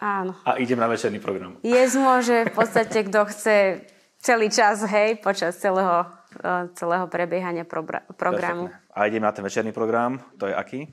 Áno. 0.03 0.35
A 0.43 0.59
idem 0.59 0.75
na 0.75 0.91
večerný 0.91 1.23
program. 1.23 1.55
Jesť 1.63 1.95
môže 1.97 2.35
v 2.51 2.53
podstate, 2.53 3.07
kto 3.07 3.25
chce 3.31 3.55
celý 4.19 4.51
čas, 4.51 4.83
hej, 4.83 5.23
počas 5.23 5.55
celého, 5.55 6.03
e, 6.43 6.67
celého 6.75 7.07
prebiehania 7.07 7.63
programu. 7.63 8.69
Perfektne. 8.69 8.91
A 8.91 8.99
idem 9.07 9.23
na 9.23 9.31
ten 9.31 9.43
večerný 9.43 9.71
program, 9.71 10.19
to 10.35 10.51
je 10.51 10.53
aký? 10.53 10.91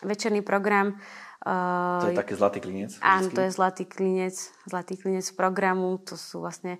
Večerný 0.00 0.40
program 0.40 0.96
to 1.40 2.12
je 2.12 2.20
taký 2.20 2.36
zlatý 2.36 2.58
klinec. 2.60 3.00
Áno, 3.00 3.32
to 3.32 3.40
je 3.40 3.48
zlatý 3.48 3.88
klinec, 3.88 4.36
zlatý 4.68 5.00
klinec 5.00 5.24
programu. 5.32 5.96
To 6.04 6.12
sú 6.12 6.44
vlastne 6.44 6.76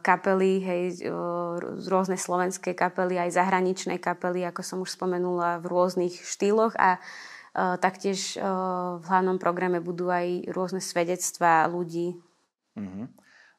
kapely, 0.00 0.60
hej, 0.64 0.82
rôzne 1.84 2.16
slovenské 2.16 2.72
kapely, 2.72 3.20
aj 3.20 3.36
zahraničné 3.36 4.00
kapely, 4.00 4.44
ako 4.48 4.60
som 4.64 4.78
už 4.80 4.96
spomenula, 4.96 5.60
v 5.60 5.68
rôznych 5.68 6.16
štýloch 6.16 6.72
a 6.80 6.96
taktiež 7.54 8.34
v 8.98 9.04
hlavnom 9.06 9.38
programe 9.38 9.78
budú 9.78 10.10
aj 10.10 10.50
rôzne 10.50 10.82
svedectvá 10.82 11.70
ľudí. 11.70 12.18
Uh-huh. 12.74 13.06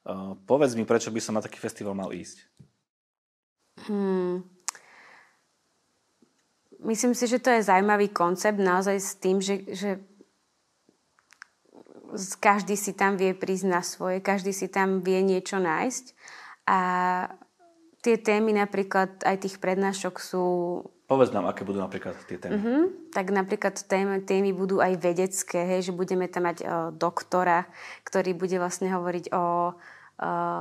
Uh, 0.05 0.37
povedz 0.45 0.75
mi, 0.75 0.85
prečo 0.85 1.09
by 1.09 1.17
som 1.17 1.33
na 1.33 1.41
taký 1.41 1.57
festival 1.57 1.97
mal 1.97 2.13
ísť? 2.13 2.45
Hmm. 3.89 4.45
Myslím 6.85 7.17
si, 7.17 7.25
že 7.25 7.41
to 7.41 7.49
je 7.49 7.65
zaujímavý 7.65 8.13
koncept 8.13 8.61
naozaj 8.61 8.97
s 9.01 9.11
tým, 9.17 9.41
že, 9.41 9.65
že 9.73 9.97
každý 12.37 12.77
si 12.77 12.93
tam 12.93 13.17
vie 13.17 13.33
prísť 13.33 13.65
na 13.65 13.81
svoje, 13.81 14.21
každý 14.21 14.53
si 14.53 14.69
tam 14.69 15.01
vie 15.01 15.25
niečo 15.25 15.57
nájsť. 15.57 16.05
A 16.69 16.79
tie 18.05 18.15
témy 18.21 18.53
napríklad 18.53 19.25
aj 19.25 19.41
tých 19.41 19.57
prednášok 19.57 20.15
sú... 20.21 20.45
Povedz 21.05 21.29
nám, 21.29 21.45
aké 21.45 21.62
budú 21.62 21.77
napríklad 21.77 22.17
tie 22.25 22.41
témy. 22.41 22.57
Uh-huh. 22.57 22.83
Tak 23.13 23.29
napríklad 23.29 23.77
témy, 23.77 24.25
témy 24.25 24.57
budú 24.57 24.81
aj 24.81 24.97
vedecké, 24.97 25.62
hej, 25.62 25.89
že 25.89 25.93
budeme 25.93 26.25
tam 26.25 26.50
mať 26.50 26.57
o, 26.65 26.65
doktora, 26.89 27.69
ktorý 28.01 28.33
bude 28.33 28.57
vlastne 28.57 28.89
hovoriť 28.89 29.29
o, 29.29 29.38
o, 29.38 29.45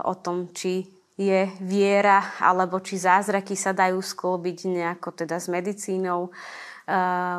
o 0.04 0.14
tom, 0.20 0.52
či 0.52 0.84
je 1.14 1.46
viera, 1.62 2.34
alebo 2.42 2.82
či 2.82 2.98
zázraky 2.98 3.54
sa 3.54 3.70
dajú 3.70 4.02
sklbiť 4.02 4.58
nejako 4.66 5.14
teda 5.14 5.38
s 5.38 5.46
medicínou. 5.46 6.34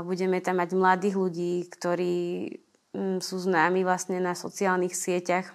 Budeme 0.08 0.40
tam 0.40 0.64
mať 0.64 0.70
mladých 0.74 1.16
ľudí, 1.20 1.68
ktorí 1.68 2.16
mm, 2.96 3.20
sú 3.20 3.36
známi 3.36 3.84
vlastne 3.84 4.24
na 4.24 4.32
sociálnych 4.32 4.96
sieťach 4.96 5.52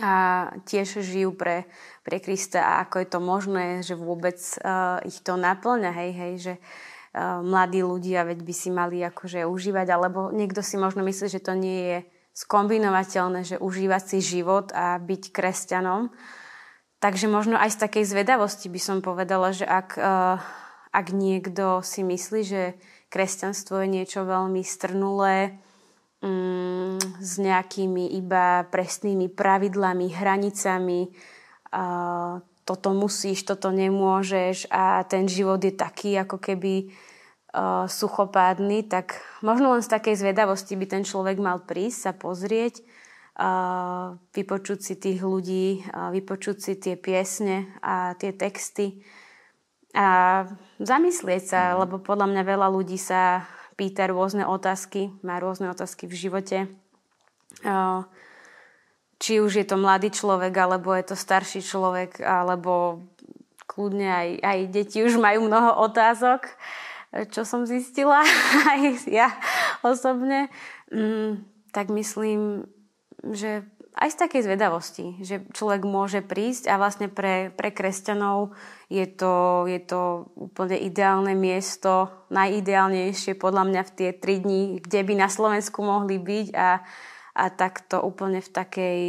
a 0.00 0.48
tiež 0.68 1.00
žijú 1.00 1.32
pre, 1.32 1.64
pre 2.04 2.20
Krista 2.20 2.60
a 2.60 2.72
ako 2.84 2.96
je 3.00 3.08
to 3.08 3.20
možné, 3.20 3.66
že 3.80 3.96
vôbec 3.96 4.36
uh, 4.60 5.00
ich 5.08 5.24
to 5.24 5.40
naplňa, 5.40 5.90
hej, 5.92 6.10
hej, 6.12 6.34
že 6.36 6.54
uh, 6.56 7.40
mladí 7.40 7.80
ľudia 7.80 8.28
veď 8.28 8.44
by 8.44 8.54
si 8.54 8.68
mali 8.68 9.00
akože 9.00 9.48
užívať, 9.48 9.86
alebo 9.88 10.28
niekto 10.32 10.60
si 10.60 10.76
možno 10.76 11.00
myslí, 11.00 11.26
že 11.32 11.40
to 11.40 11.56
nie 11.56 11.80
je 11.80 11.98
skombinovateľné, 12.36 13.40
že 13.48 13.56
užívať 13.56 14.02
si 14.04 14.18
život 14.20 14.68
a 14.76 15.00
byť 15.00 15.32
kresťanom. 15.32 16.12
Takže 17.00 17.28
možno 17.32 17.56
aj 17.56 17.76
z 17.76 17.80
takej 17.88 18.04
zvedavosti 18.04 18.68
by 18.68 18.80
som 18.80 18.98
povedala, 19.00 19.56
že 19.56 19.64
ak, 19.64 19.96
uh, 19.96 20.36
ak 20.92 21.06
niekto 21.16 21.80
si 21.80 22.04
myslí, 22.04 22.40
že 22.44 22.62
kresťanstvo 23.08 23.80
je 23.80 23.88
niečo 23.88 24.28
veľmi 24.28 24.60
strnulé, 24.60 25.56
um, 26.22 26.96
s 27.20 27.40
nejakými 27.40 28.16
iba 28.16 28.64
presnými 28.68 29.32
pravidlami, 29.32 30.12
hranicami, 30.12 31.10
uh, 31.10 32.40
toto 32.66 32.90
musíš, 32.94 33.46
toto 33.46 33.70
nemôžeš 33.70 34.66
a 34.72 35.06
ten 35.06 35.30
život 35.30 35.62
je 35.62 35.74
taký 35.74 36.18
ako 36.18 36.42
keby 36.42 36.90
uh, 36.90 37.86
suchopádny, 37.86 38.86
tak 38.86 39.22
možno 39.40 39.74
len 39.74 39.82
z 39.82 39.92
takej 39.92 40.18
zvedavosti 40.18 40.74
by 40.74 40.86
ten 40.88 41.02
človek 41.06 41.38
mal 41.38 41.62
prísť 41.62 41.98
sa 41.98 42.12
pozrieť 42.14 42.82
vypočuť 44.32 44.78
si 44.80 44.94
tých 44.96 45.20
ľudí, 45.20 45.84
vypočuť 45.92 46.56
si 46.56 46.72
tie 46.80 46.96
piesne 46.96 47.68
a 47.84 48.16
tie 48.16 48.32
texty 48.32 49.04
a 49.96 50.44
zamyslieť 50.76 51.42
sa, 51.42 51.60
mm. 51.72 51.76
lebo 51.84 51.96
podľa 51.96 52.28
mňa 52.28 52.42
veľa 52.44 52.68
ľudí 52.68 53.00
sa 53.00 53.48
pýta 53.76 54.08
rôzne 54.08 54.48
otázky, 54.48 55.12
má 55.20 55.36
rôzne 55.36 55.68
otázky 55.68 56.08
v 56.08 56.16
živote. 56.16 56.58
Či 59.16 59.32
už 59.40 59.52
je 59.60 59.66
to 59.68 59.76
mladý 59.80 60.12
človek, 60.12 60.52
alebo 60.56 60.92
je 60.96 61.04
to 61.12 61.16
starší 61.16 61.60
človek, 61.60 62.20
alebo 62.20 63.04
kľudne 63.68 64.08
aj, 64.08 64.28
aj 64.40 64.58
deti 64.72 65.04
už 65.04 65.20
majú 65.20 65.48
mnoho 65.48 65.76
otázok, 65.84 66.48
čo 67.32 67.44
som 67.44 67.68
zistila 67.68 68.24
aj 68.72 69.08
ja 69.08 69.32
osobne. 69.84 70.48
Mm, 70.88 71.44
tak 71.72 71.92
myslím, 71.92 72.64
že 73.20 73.68
aj 73.96 74.12
z 74.12 74.20
takej 74.20 74.42
zvedavosti, 74.44 75.06
že 75.24 75.40
človek 75.56 75.88
môže 75.88 76.20
prísť 76.20 76.68
a 76.68 76.76
vlastne 76.76 77.08
pre, 77.08 77.48
pre 77.48 77.72
kresťanov 77.72 78.52
je 78.92 79.08
to, 79.08 79.64
je 79.64 79.80
to 79.80 80.28
úplne 80.36 80.76
ideálne 80.76 81.32
miesto, 81.32 82.12
najideálnejšie 82.28 83.40
podľa 83.40 83.64
mňa 83.64 83.82
v 83.88 83.94
tie 83.96 84.10
tri 84.12 84.36
dní, 84.44 84.84
kde 84.84 85.00
by 85.00 85.14
na 85.16 85.28
Slovensku 85.32 85.80
mohli 85.80 86.20
byť 86.20 86.46
a, 86.52 86.84
a 87.40 87.44
takto 87.48 88.04
úplne 88.04 88.44
v 88.44 88.50
takej 88.52 89.02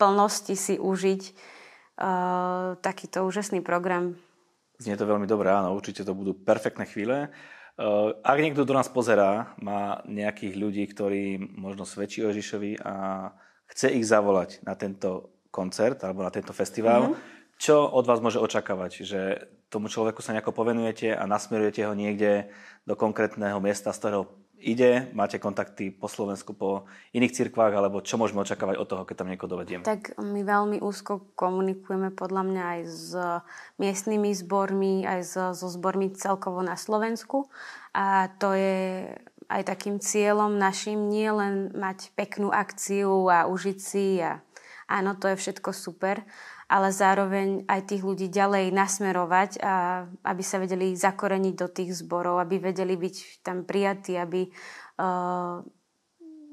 plnosti 0.00 0.54
si 0.56 0.74
užiť 0.80 1.22
uh, 1.28 2.78
takýto 2.80 3.28
úžasný 3.28 3.60
program. 3.60 4.16
Znie 4.80 4.96
to 4.96 5.10
veľmi 5.10 5.28
dobré, 5.28 5.52
áno, 5.52 5.76
určite 5.76 6.06
to 6.06 6.16
budú 6.16 6.32
perfektné 6.32 6.88
chvíle. 6.88 7.28
Ak 8.26 8.38
niekto 8.42 8.66
do 8.66 8.74
nás 8.74 8.90
pozerá, 8.90 9.54
má 9.62 10.02
nejakých 10.10 10.54
ľudí, 10.58 10.84
ktorí 10.90 11.38
možno 11.38 11.86
svedčí 11.86 12.26
o 12.26 12.30
Ježišovi 12.34 12.82
a 12.82 13.30
chce 13.70 13.94
ich 13.94 14.02
zavolať 14.02 14.66
na 14.66 14.74
tento 14.74 15.30
koncert 15.54 16.02
alebo 16.02 16.26
na 16.26 16.34
tento 16.34 16.50
festival, 16.50 17.14
mm-hmm. 17.14 17.54
čo 17.54 17.86
od 17.86 18.02
vás 18.02 18.18
môže 18.18 18.42
očakávať? 18.42 19.06
Že 19.06 19.20
tomu 19.70 19.86
človeku 19.86 20.18
sa 20.24 20.34
nejako 20.34 20.50
povenujete 20.58 21.14
a 21.14 21.22
nasmerujete 21.30 21.86
ho 21.86 21.94
niekde 21.94 22.50
do 22.82 22.98
konkrétneho 22.98 23.62
miesta, 23.62 23.94
z 23.94 24.00
ktorého 24.02 24.24
ide, 24.60 25.08
máte 25.14 25.38
kontakty 25.38 25.94
po 25.94 26.10
Slovensku, 26.10 26.52
po 26.52 26.84
iných 27.14 27.34
cirkvách, 27.34 27.72
alebo 27.78 28.02
čo 28.02 28.18
môžeme 28.18 28.42
očakávať 28.42 28.76
od 28.78 28.88
toho, 28.90 29.02
keď 29.06 29.16
tam 29.22 29.30
niekoho 29.30 29.50
dovedieme? 29.50 29.86
Tak 29.86 30.18
my 30.18 30.40
veľmi 30.42 30.78
úzko 30.82 31.32
komunikujeme 31.38 32.10
podľa 32.10 32.42
mňa 32.44 32.62
aj 32.62 32.80
s 32.86 33.08
miestnymi 33.78 34.30
zbormi, 34.34 35.06
aj 35.06 35.20
so, 35.54 35.68
zbormi 35.70 36.12
celkovo 36.14 36.60
na 36.60 36.74
Slovensku. 36.74 37.46
A 37.94 38.30
to 38.38 38.52
je 38.54 39.06
aj 39.48 39.62
takým 39.64 39.96
cieľom 39.96 40.60
našim 40.60 41.08
nie 41.08 41.28
len 41.32 41.72
mať 41.72 42.12
peknú 42.12 42.52
akciu 42.52 43.32
a 43.32 43.48
užiť 43.48 43.78
si 43.80 44.20
a 44.20 44.44
áno, 44.88 45.14
to 45.20 45.28
je 45.30 45.36
všetko 45.36 45.70
super, 45.76 46.24
ale 46.68 46.92
zároveň 46.92 47.64
aj 47.64 47.92
tých 47.92 48.02
ľudí 48.04 48.28
ďalej 48.28 48.72
nasmerovať, 48.72 49.50
a 49.60 50.04
aby 50.24 50.42
sa 50.44 50.60
vedeli 50.60 50.96
zakoreniť 50.96 51.54
do 51.56 51.68
tých 51.68 51.96
zborov, 52.04 52.40
aby 52.40 52.60
vedeli 52.60 52.96
byť 52.96 53.44
tam 53.44 53.64
prijatí, 53.64 54.16
aby 54.20 54.48
uh, 54.48 55.64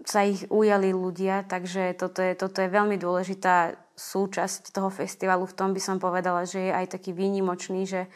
sa 0.05 0.21
ich 0.23 0.47
ujali 0.47 0.95
ľudia. 0.95 1.43
Takže 1.43 1.95
toto 1.99 2.23
je, 2.23 2.31
toto 2.37 2.63
je 2.63 2.69
veľmi 2.71 2.95
dôležitá 2.95 3.75
súčasť 3.95 4.71
toho 4.71 4.87
festivalu. 4.91 5.47
V 5.47 5.57
tom 5.57 5.71
by 5.75 5.81
som 5.83 5.97
povedala, 5.99 6.47
že 6.47 6.69
je 6.69 6.71
aj 6.71 6.95
taký 6.95 7.11
výnimočný, 7.15 7.83
že 7.83 8.07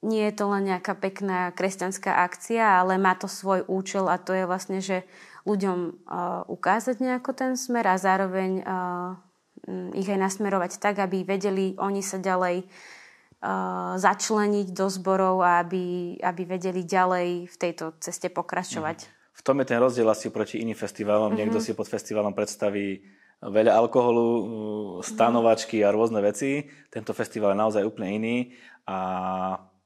nie 0.00 0.24
je 0.26 0.34
to 0.34 0.48
len 0.48 0.64
nejaká 0.64 0.96
pekná 0.96 1.52
kresťanská 1.52 2.24
akcia, 2.24 2.80
ale 2.80 2.96
má 2.96 3.12
to 3.20 3.28
svoj 3.28 3.68
účel 3.68 4.08
a 4.08 4.16
to 4.16 4.32
je 4.32 4.48
vlastne, 4.48 4.80
že 4.80 5.04
ľuďom 5.44 5.78
uh, 5.78 6.42
ukázať 6.48 6.98
nejako 7.04 7.30
ten 7.36 7.52
smer 7.54 7.84
a 7.84 8.00
zároveň 8.00 8.64
uh, 8.64 9.29
ich 9.94 10.08
aj 10.08 10.18
nasmerovať 10.18 10.80
tak, 10.80 10.98
aby 11.02 11.24
vedeli 11.24 11.76
oni 11.76 12.00
sa 12.00 12.16
ďalej 12.16 12.64
uh, 12.64 13.94
začleniť 14.00 14.72
do 14.72 14.86
zborov 14.88 15.44
a 15.44 15.60
aby, 15.60 16.16
aby 16.20 16.42
vedeli 16.44 16.84
ďalej 16.84 17.50
v 17.50 17.56
tejto 17.56 17.96
ceste 18.00 18.32
pokračovať. 18.32 18.98
Mm. 19.04 19.10
V 19.30 19.42
tom 19.46 19.56
je 19.62 19.66
ten 19.72 19.80
rozdiel 19.80 20.08
asi 20.08 20.28
proti 20.28 20.60
iným 20.60 20.76
festivalom. 20.76 21.32
Mm-hmm. 21.32 21.38
Niekto 21.40 21.58
si 21.60 21.72
pod 21.72 21.88
festivalom 21.88 22.36
predstaví 22.36 23.00
veľa 23.40 23.72
alkoholu, 23.76 24.26
uh, 24.26 24.44
stanovačky 25.00 25.80
a 25.84 25.92
rôzne 25.92 26.20
veci. 26.20 26.68
Tento 26.92 27.16
festival 27.16 27.56
je 27.56 27.62
naozaj 27.62 27.82
úplne 27.84 28.08
iný 28.16 28.36
a 28.84 28.98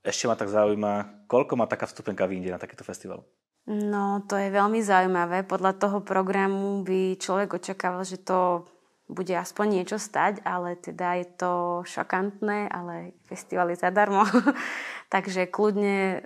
ešte 0.05 0.29
ma 0.29 0.37
tak 0.37 0.53
zaujíma, 0.53 1.25
koľko 1.25 1.57
má 1.57 1.65
taká 1.65 1.89
vstupenka 1.89 2.29
vyjde 2.29 2.53
na 2.53 2.61
takýto 2.61 2.85
festival? 2.85 3.25
No, 3.65 4.21
to 4.29 4.37
je 4.37 4.53
veľmi 4.53 4.85
zaujímavé. 4.85 5.49
Podľa 5.49 5.81
toho 5.81 6.05
programu 6.05 6.85
by 6.85 7.17
človek 7.17 7.57
očakával, 7.57 8.05
že 8.05 8.21
to 8.21 8.69
bude 9.15 9.31
aspoň 9.31 9.81
niečo 9.81 9.97
stať, 10.03 10.43
ale 10.43 10.75
teda 10.75 11.23
je 11.23 11.27
to 11.39 11.53
šokantné, 11.87 12.67
ale 12.67 13.15
festival 13.31 13.71
je 13.71 13.79
zadarmo. 13.79 14.27
Takže 15.15 15.47
kľudne 15.47 15.99
e, 15.99 16.19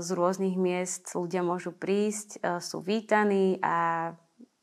z 0.00 0.08
rôznych 0.16 0.56
miest 0.56 1.12
ľudia 1.12 1.44
môžu 1.44 1.76
prísť, 1.76 2.40
e, 2.40 2.64
sú 2.64 2.80
vítaní 2.80 3.60
a 3.60 4.10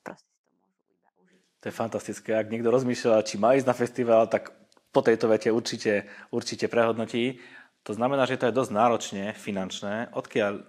proste 0.02 0.34
to 0.42 0.50
môžu 0.58 0.90
iba 0.90 1.10
užiť. 1.22 1.42
To 1.62 1.66
je 1.70 1.74
fantastické. 1.78 2.30
Ak 2.34 2.50
niekto 2.50 2.74
rozmýšľa, 2.74 3.22
či 3.22 3.38
má 3.38 3.54
ísť 3.54 3.70
na 3.70 3.78
festival, 3.78 4.26
tak 4.26 4.58
po 4.90 5.06
tejto 5.06 5.30
vete 5.30 5.54
určite, 5.54 6.10
určite 6.34 6.66
prehodnotí. 6.66 7.38
To 7.86 7.94
znamená, 7.94 8.26
že 8.26 8.42
to 8.42 8.50
je 8.50 8.58
dosť 8.58 8.72
náročne 8.74 9.24
finančné. 9.38 10.12
Odkiaľ 10.12 10.66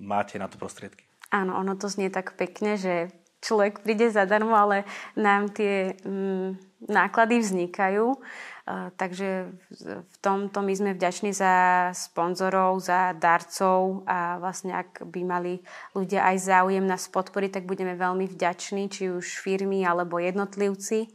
máte 0.00 0.40
na 0.40 0.48
to 0.48 0.56
prostriedky? 0.56 1.04
Áno, 1.30 1.58
ono 1.58 1.76
to 1.76 1.90
znie 1.90 2.08
tak 2.08 2.38
pekne, 2.40 2.80
že 2.80 3.12
človek 3.46 3.86
príde 3.86 4.10
zadarmo, 4.10 4.58
ale 4.58 4.82
nám 5.14 5.54
tie 5.54 5.94
mm, 6.02 6.82
náklady 6.90 7.38
vznikajú. 7.38 8.18
Uh, 8.66 8.90
takže 8.98 9.54
v 9.70 10.16
tomto 10.18 10.58
my 10.58 10.74
sme 10.74 10.90
vďační 10.98 11.30
za 11.30 11.54
sponzorov, 11.94 12.82
za 12.82 13.14
darcov 13.14 14.02
a 14.10 14.42
vlastne 14.42 14.74
ak 14.74 15.06
by 15.06 15.22
mali 15.22 15.62
ľudia 15.94 16.26
aj 16.26 16.50
záujem 16.50 16.82
nás 16.82 17.06
podporiť, 17.06 17.62
tak 17.62 17.70
budeme 17.70 17.94
veľmi 17.94 18.26
vďační, 18.26 18.90
či 18.90 19.14
už 19.14 19.38
firmy 19.38 19.86
alebo 19.86 20.18
jednotlivci. 20.18 21.06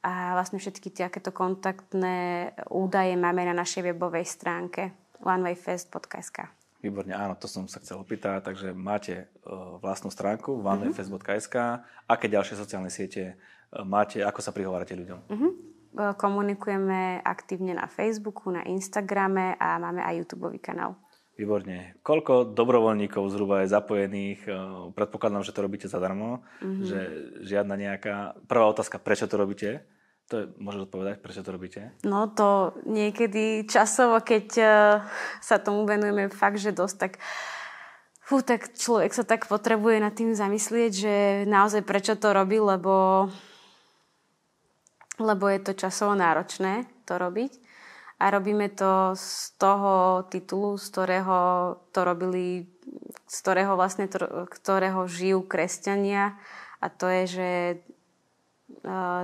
a 0.00 0.32
vlastne 0.32 0.56
všetky 0.56 0.96
takéto 0.96 1.28
kontaktné 1.28 2.52
údaje 2.72 3.16
máme 3.20 3.44
na 3.44 3.52
našej 3.52 3.92
webovej 3.92 4.24
stránke 4.24 4.96
onewayfest.sk. 5.20 6.63
Výborne, 6.84 7.16
áno, 7.16 7.32
to 7.40 7.48
som 7.48 7.64
sa 7.64 7.80
chcel 7.80 7.96
opýtať, 7.96 8.44
takže 8.44 8.76
máte 8.76 9.32
uh, 9.48 9.80
vlastnú 9.80 10.12
stránku 10.12 10.60
onewayfest.sk. 10.60 11.80
Aké 12.04 12.28
ďalšie 12.28 12.60
sociálne 12.60 12.92
siete 12.92 13.40
uh, 13.72 13.88
máte, 13.88 14.20
ako 14.20 14.44
sa 14.44 14.52
prihovárate 14.52 14.92
ľuďom? 14.92 15.20
Uh-huh. 15.32 15.52
Komunikujeme 16.20 17.24
aktívne 17.24 17.72
na 17.72 17.88
Facebooku, 17.88 18.52
na 18.52 18.66
Instagrame 18.68 19.56
a 19.56 19.80
máme 19.80 20.04
aj 20.04 20.26
YouTube 20.26 20.52
kanál. 20.60 21.00
Výborne. 21.34 21.98
Koľko 22.02 22.54
dobrovoľníkov 22.54 23.26
zhruba 23.30 23.62
je 23.62 23.74
zapojených? 23.74 24.46
Predpokladám, 24.94 25.42
že 25.42 25.50
to 25.50 25.66
robíte 25.66 25.90
zadarmo, 25.90 26.46
mm-hmm. 26.62 26.82
že 26.86 26.98
žiadna 27.42 27.74
nejaká... 27.74 28.38
Prvá 28.46 28.70
otázka, 28.70 29.02
prečo 29.02 29.26
to 29.26 29.34
robíte? 29.34 29.82
To 30.32 30.48
môžeš 30.56 30.88
odpovedať, 30.88 31.20
prečo 31.20 31.44
to 31.44 31.52
robíte? 31.52 31.92
No 32.00 32.32
to 32.32 32.72
niekedy 32.88 33.68
časovo, 33.68 34.24
keď 34.24 34.46
uh, 34.56 34.68
sa 35.44 35.60
tomu 35.60 35.84
venujeme 35.84 36.32
fakt, 36.32 36.56
že 36.56 36.72
dosť, 36.72 36.96
tak 36.96 37.12
fú, 38.24 38.40
tak 38.40 38.72
človek 38.72 39.12
sa 39.12 39.24
tak 39.28 39.44
potrebuje 39.44 40.00
nad 40.00 40.16
tým 40.16 40.32
zamyslieť, 40.32 40.92
že 40.96 41.14
naozaj 41.44 41.84
prečo 41.84 42.16
to 42.16 42.32
robí, 42.32 42.56
lebo, 42.56 43.28
lebo 45.20 45.44
je 45.52 45.60
to 45.60 45.72
časovo 45.76 46.16
náročné 46.16 46.88
to 47.04 47.20
robiť. 47.20 47.60
A 48.24 48.32
robíme 48.32 48.72
to 48.72 49.12
z 49.12 49.52
toho 49.60 50.24
titulu, 50.32 50.80
z 50.80 50.86
ktorého 50.88 51.38
to 51.92 52.00
robili, 52.00 52.64
z 53.28 53.36
ktorého 53.44 53.76
vlastne, 53.76 54.08
to, 54.08 54.48
ktorého 54.48 55.04
žijú 55.04 55.44
kresťania. 55.44 56.40
A 56.80 56.88
to 56.88 57.04
je, 57.12 57.22
že 57.28 57.50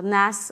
nás 0.01 0.51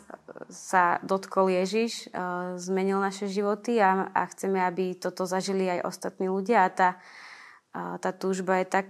sa 0.53 1.01
dotkol 1.01 1.49
Ježiš, 1.49 2.13
zmenil 2.61 3.01
naše 3.01 3.25
životy 3.25 3.81
a, 3.81 4.13
a 4.13 4.29
chceme, 4.29 4.61
aby 4.61 4.93
toto 4.93 5.25
zažili 5.25 5.65
aj 5.65 5.85
ostatní 5.85 6.29
ľudia. 6.29 6.65
A 6.65 6.69
tá, 6.69 6.89
tá 7.73 8.11
túžba 8.13 8.61
je 8.61 8.67
tak 8.69 8.87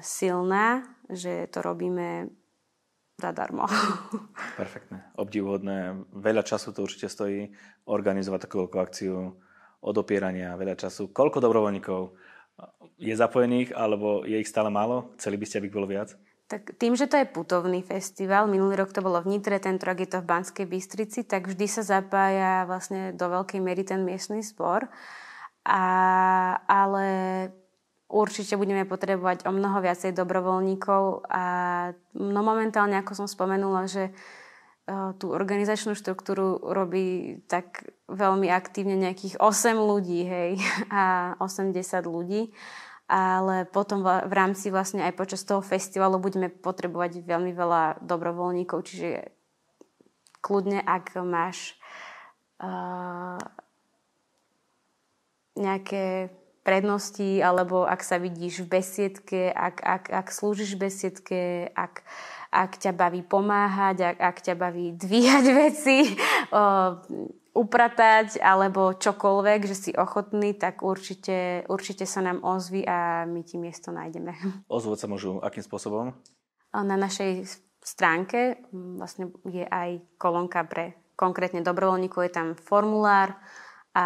silná, 0.00 0.86
že 1.10 1.50
to 1.50 1.66
robíme 1.66 2.30
zadarmo. 3.20 3.68
Perfektné, 4.60 5.12
obdivuhodné. 5.18 6.08
Veľa 6.14 6.46
času 6.46 6.72
to 6.72 6.86
určite 6.86 7.12
stojí 7.12 7.52
organizovať 7.84 8.40
takú 8.48 8.64
akciu 8.70 9.36
odopierania, 9.84 10.56
veľa 10.56 10.76
času. 10.76 11.12
Koľko 11.12 11.42
dobrovoľníkov 11.42 12.16
je 13.00 13.14
zapojených, 13.16 13.72
alebo 13.72 14.24
je 14.28 14.36
ich 14.40 14.48
stále 14.48 14.68
málo? 14.68 15.12
Chceli 15.16 15.40
by 15.40 15.44
ste, 15.48 15.58
aby 15.60 15.68
bolo 15.72 15.88
viac? 15.88 16.16
Tak 16.50 16.74
tým, 16.82 16.98
že 16.98 17.06
to 17.06 17.14
je 17.14 17.30
putovný 17.30 17.78
festival, 17.78 18.50
minulý 18.50 18.82
rok 18.82 18.90
to 18.90 19.06
bolo 19.06 19.22
v 19.22 19.38
Nitre, 19.38 19.62
tento 19.62 19.86
rok 19.86 20.02
je 20.02 20.10
to 20.10 20.18
v 20.18 20.34
Banskej 20.34 20.66
Bystrici, 20.66 21.22
tak 21.22 21.46
vždy 21.46 21.66
sa 21.70 21.86
zapája 21.86 22.66
vlastne 22.66 23.14
do 23.14 23.22
veľkej 23.30 23.62
miery 23.62 23.86
ten 23.86 24.02
miestny 24.02 24.42
spor. 24.42 24.90
A, 25.62 25.82
ale 26.66 27.06
určite 28.10 28.58
budeme 28.58 28.82
potrebovať 28.82 29.46
o 29.46 29.54
mnoho 29.54 29.78
viacej 29.78 30.10
dobrovoľníkov 30.10 31.30
a 31.30 31.44
no 32.18 32.40
momentálne, 32.42 32.98
ako 32.98 33.14
som 33.14 33.26
spomenula, 33.30 33.86
že 33.86 34.10
uh, 34.10 35.14
tú 35.22 35.30
organizačnú 35.30 35.94
štruktúru 35.94 36.58
robí 36.66 37.38
tak 37.46 37.94
veľmi 38.10 38.50
aktívne 38.50 38.98
nejakých 38.98 39.38
8 39.38 39.78
ľudí, 39.78 40.26
hej, 40.26 40.58
a 40.90 41.38
80 41.38 41.78
ľudí 42.10 42.50
ale 43.10 43.66
potom 43.66 44.06
v 44.06 44.30
rámci 44.30 44.70
vlastne 44.70 45.02
aj 45.02 45.18
počas 45.18 45.42
toho 45.42 45.58
festivalu 45.58 46.22
budeme 46.22 46.46
potrebovať 46.46 47.26
veľmi 47.26 47.50
veľa 47.50 47.98
dobrovoľníkov, 48.06 48.86
čiže 48.86 49.34
kľudne, 50.38 50.78
ak 50.78 51.18
máš 51.26 51.74
uh, 52.62 53.42
nejaké 55.58 56.30
prednosti, 56.62 57.42
alebo 57.42 57.82
ak 57.82 58.06
sa 58.06 58.22
vidíš 58.22 58.62
v 58.62 58.78
besiedke, 58.78 59.40
ak, 59.50 59.82
ak, 59.82 60.04
ak 60.06 60.26
slúžiš 60.30 60.78
v 60.78 60.82
besiedke, 60.86 61.40
ak, 61.74 62.06
ak 62.54 62.78
ťa 62.78 62.94
baví 62.94 63.26
pomáhať, 63.26 64.14
ak, 64.14 64.16
ak 64.22 64.36
ťa 64.38 64.54
baví 64.54 64.94
dvíhať 64.94 65.44
veci, 65.66 66.14
uh, 66.54 67.02
upratať 67.50 68.38
alebo 68.38 68.94
čokoľvek, 68.94 69.60
že 69.66 69.76
si 69.76 69.90
ochotný, 69.94 70.54
tak 70.54 70.86
určite, 70.86 71.66
určite 71.66 72.06
sa 72.06 72.22
nám 72.22 72.46
ozví 72.46 72.86
a 72.86 73.26
my 73.26 73.40
ti 73.42 73.58
miesto 73.58 73.90
nájdeme. 73.90 74.34
Ozvať 74.70 74.98
sa 75.04 75.06
môžu 75.10 75.42
akým 75.42 75.64
spôsobom? 75.66 76.14
Na 76.70 76.94
našej 76.94 77.50
stránke 77.82 78.62
vlastne 78.70 79.34
je 79.48 79.66
aj 79.66 79.98
kolónka 80.20 80.62
pre 80.68 80.94
konkrétne 81.18 81.60
dobrovoľníkov, 81.60 82.24
je 82.24 82.32
tam 82.32 82.48
formulár 82.56 83.36
a 83.92 84.04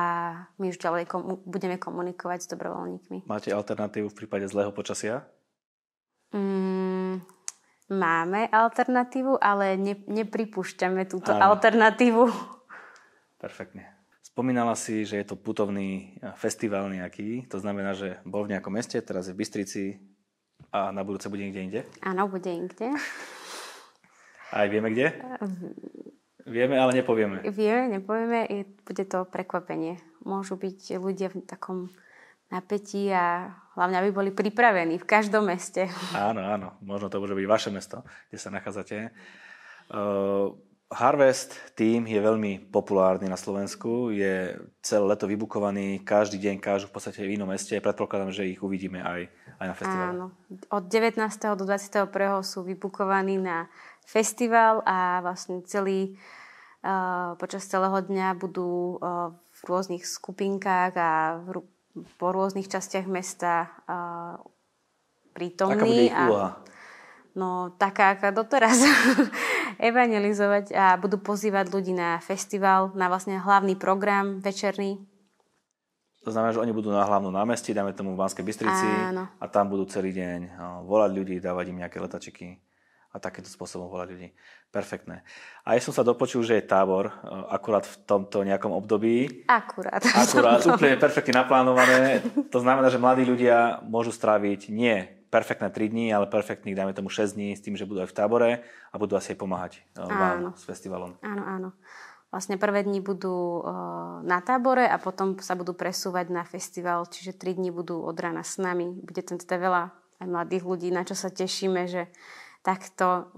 my 0.57 0.73
už 0.73 0.81
ďalej 0.81 1.05
komu- 1.05 1.45
budeme 1.45 1.77
komunikovať 1.77 2.49
s 2.49 2.51
dobrovoľníkmi. 2.51 3.29
Máte 3.29 3.53
alternatívu 3.53 4.09
v 4.09 4.17
prípade 4.17 4.49
zlého 4.49 4.73
počasia? 4.73 5.29
Mm, 6.35 7.21
máme 7.93 8.49
alternatívu, 8.49 9.39
ale 9.39 9.77
ne, 9.77 9.95
nepripúšťame 10.09 11.05
túto 11.07 11.31
Áno. 11.31 11.55
alternatívu. 11.55 12.27
Perfektne. 13.45 13.85
Spomínala 14.25 14.73
si, 14.73 15.05
že 15.05 15.21
je 15.21 15.27
to 15.29 15.37
putovný 15.37 16.17
eh, 16.17 16.33
festival 16.41 16.89
nejaký, 16.89 17.45
to 17.45 17.61
znamená, 17.61 17.93
že 17.93 18.17
bol 18.25 18.49
v 18.49 18.57
nejakom 18.57 18.73
meste, 18.73 18.97
teraz 19.05 19.29
je 19.29 19.37
v 19.37 19.45
Bystrici 19.45 20.01
a 20.73 20.89
na 20.89 21.05
budúce 21.05 21.29
bude 21.29 21.45
niekde 21.45 21.61
inde? 21.61 21.81
Áno, 22.01 22.25
bude 22.25 22.49
inde. 22.49 22.97
Aj 24.49 24.65
vieme 24.73 24.97
kde? 24.97 25.13
Vieme, 26.49 26.81
ale 26.81 26.97
nepovieme. 26.97 27.45
Vieme, 27.53 28.01
nepovieme, 28.01 28.49
je, 28.49 28.63
bude 28.81 29.05
to 29.05 29.29
prekvapenie. 29.29 30.01
Môžu 30.25 30.57
byť 30.57 30.97
ľudia 30.97 31.29
v 31.29 31.45
takom 31.45 31.79
napätí 32.49 33.13
a 33.13 33.53
hlavne, 33.77 34.01
aby 34.01 34.11
boli 34.15 34.31
pripravení 34.33 34.97
v 34.97 35.05
každom 35.05 35.53
meste. 35.53 35.91
Áno, 36.17 36.41
áno. 36.41 36.69
Možno 36.81 37.13
to 37.13 37.21
môže 37.21 37.37
byť 37.37 37.47
vaše 37.51 37.71
mesto, 37.75 38.07
kde 38.33 38.39
sa 38.41 38.49
nachádzate. 38.55 39.13
Uh, 39.93 40.57
Harvest 40.92 41.57
Team 41.73 42.05
je 42.05 42.20
veľmi 42.20 42.68
populárny 42.68 43.25
na 43.25 43.40
Slovensku, 43.40 44.12
je 44.12 44.53
celé 44.85 45.05
leto 45.09 45.25
vybukovaný, 45.25 46.05
každý 46.05 46.37
deň 46.37 46.57
kážu 46.61 46.87
v 46.92 46.94
podstate 46.94 47.25
v 47.25 47.40
inom 47.40 47.49
meste. 47.49 47.73
Predpokladám, 47.81 48.31
že 48.31 48.53
ich 48.53 48.61
uvidíme 48.61 49.01
aj, 49.01 49.20
aj 49.59 49.66
na 49.66 49.75
festivale. 49.75 50.11
Áno, 50.12 50.27
od 50.70 50.85
19. 50.87 51.18
do 51.57 51.64
21. 51.64 52.12
sú 52.44 52.62
vybukovaní 52.68 53.40
na 53.40 53.66
festival 54.05 54.85
a 54.85 55.25
vlastne 55.25 55.64
celý, 55.64 56.20
uh, 56.85 57.33
počas 57.40 57.64
celého 57.64 58.05
dňa 58.05 58.37
budú 58.37 59.01
uh, 59.01 59.33
v 59.33 59.61
rôznych 59.64 60.05
skupinkách 60.05 60.92
a 61.01 61.40
v, 61.40 61.64
po 62.20 62.29
rôznych 62.29 62.68
častiach 62.68 63.09
mesta 63.09 63.73
uh, 63.88 64.37
prítomní. 65.33 65.75
Aká 65.75 65.85
bude 65.88 66.05
ich 66.07 66.14
úloha? 66.14 66.49
A, 66.61 66.74
no 67.35 67.75
taká, 67.79 68.14
aká 68.14 68.31
doteraz. 68.31 68.79
evangelizovať 69.79 70.75
a 70.75 70.94
budú 70.99 71.18
pozývať 71.18 71.70
ľudí 71.70 71.94
na 71.94 72.18
festival, 72.23 72.94
na 72.94 73.11
vlastne 73.11 73.38
hlavný 73.40 73.75
program 73.75 74.38
večerný. 74.38 75.03
To 76.25 76.33
znamená, 76.33 76.57
že 76.57 76.62
oni 76.64 76.73
budú 76.73 76.88
na 76.88 77.05
hlavnom 77.05 77.29
námestí, 77.29 77.77
dáme 77.77 77.92
tomu 77.92 78.16
v 78.16 78.20
Banskej 78.25 78.44
Bystrici 78.49 78.88
Áno. 79.12 79.29
a 79.29 79.44
tam 79.44 79.68
budú 79.68 79.85
celý 79.85 80.16
deň 80.16 80.57
volať 80.88 81.11
ľudí, 81.12 81.37
dávať 81.37 81.68
im 81.68 81.85
nejaké 81.85 82.01
letačiky 82.01 82.64
a 83.12 83.20
takýmto 83.20 83.53
spôsobom 83.53 83.92
volať 83.92 84.09
ľudí. 84.16 84.29
Perfektné. 84.73 85.20
A 85.68 85.77
ja 85.77 85.81
som 85.85 85.92
sa 85.94 86.03
dopočul, 86.03 86.42
že 86.42 86.59
je 86.59 86.66
tábor 86.66 87.07
e, 87.07 87.14
akurát 87.47 87.87
v 87.87 87.94
tomto 88.11 88.42
nejakom 88.42 88.75
období. 88.75 89.47
Akurát. 89.47 90.03
Akurát, 90.03 90.59
úplne 90.75 90.99
perfektne 90.99 91.44
naplánované. 91.44 92.27
To 92.51 92.59
znamená, 92.59 92.90
že 92.90 92.99
mladí 92.99 93.23
ľudia 93.23 93.85
môžu 93.87 94.11
stráviť 94.11 94.75
nie 94.75 95.07
perfektné 95.35 95.75
3 95.75 95.90
dní, 95.90 96.14
ale 96.14 96.31
perfektných, 96.31 96.79
dajme 96.79 96.94
tomu 96.94 97.11
6 97.11 97.35
dní 97.35 97.59
s 97.59 97.64
tým, 97.66 97.75
že 97.75 97.83
budú 97.83 98.07
aj 98.07 98.14
v 98.14 98.16
tábore 98.16 98.51
a 98.62 98.94
budú 98.94 99.18
asi 99.18 99.35
aj 99.35 99.38
pomáhať 99.42 99.73
eh, 99.83 100.07
vám 100.07 100.38
áno. 100.38 100.51
s 100.55 100.62
festivalom. 100.62 101.18
Áno, 101.27 101.42
áno. 101.42 101.68
Vlastne 102.31 102.59
prvé 102.59 102.83
dni 102.83 102.99
budú 102.99 103.62
uh, 103.62 104.18
na 104.27 104.42
tábore 104.42 104.90
a 104.90 104.99
potom 104.99 105.38
sa 105.38 105.55
budú 105.55 105.70
presúvať 105.70 106.35
na 106.35 106.42
festival, 106.42 107.07
čiže 107.07 107.38
3 107.38 107.62
dní 107.62 107.70
budú 107.70 108.03
od 108.03 108.18
rána 108.18 108.42
s 108.42 108.59
nami. 108.59 108.90
Bude 108.90 109.23
tam 109.23 109.38
teda 109.38 109.55
veľa 109.55 109.83
aj 110.18 110.27
mladých 110.27 110.66
ľudí, 110.66 110.90
na 110.90 111.07
čo 111.07 111.14
sa 111.14 111.31
tešíme, 111.31 111.87
že 111.87 112.11
takto 112.66 113.31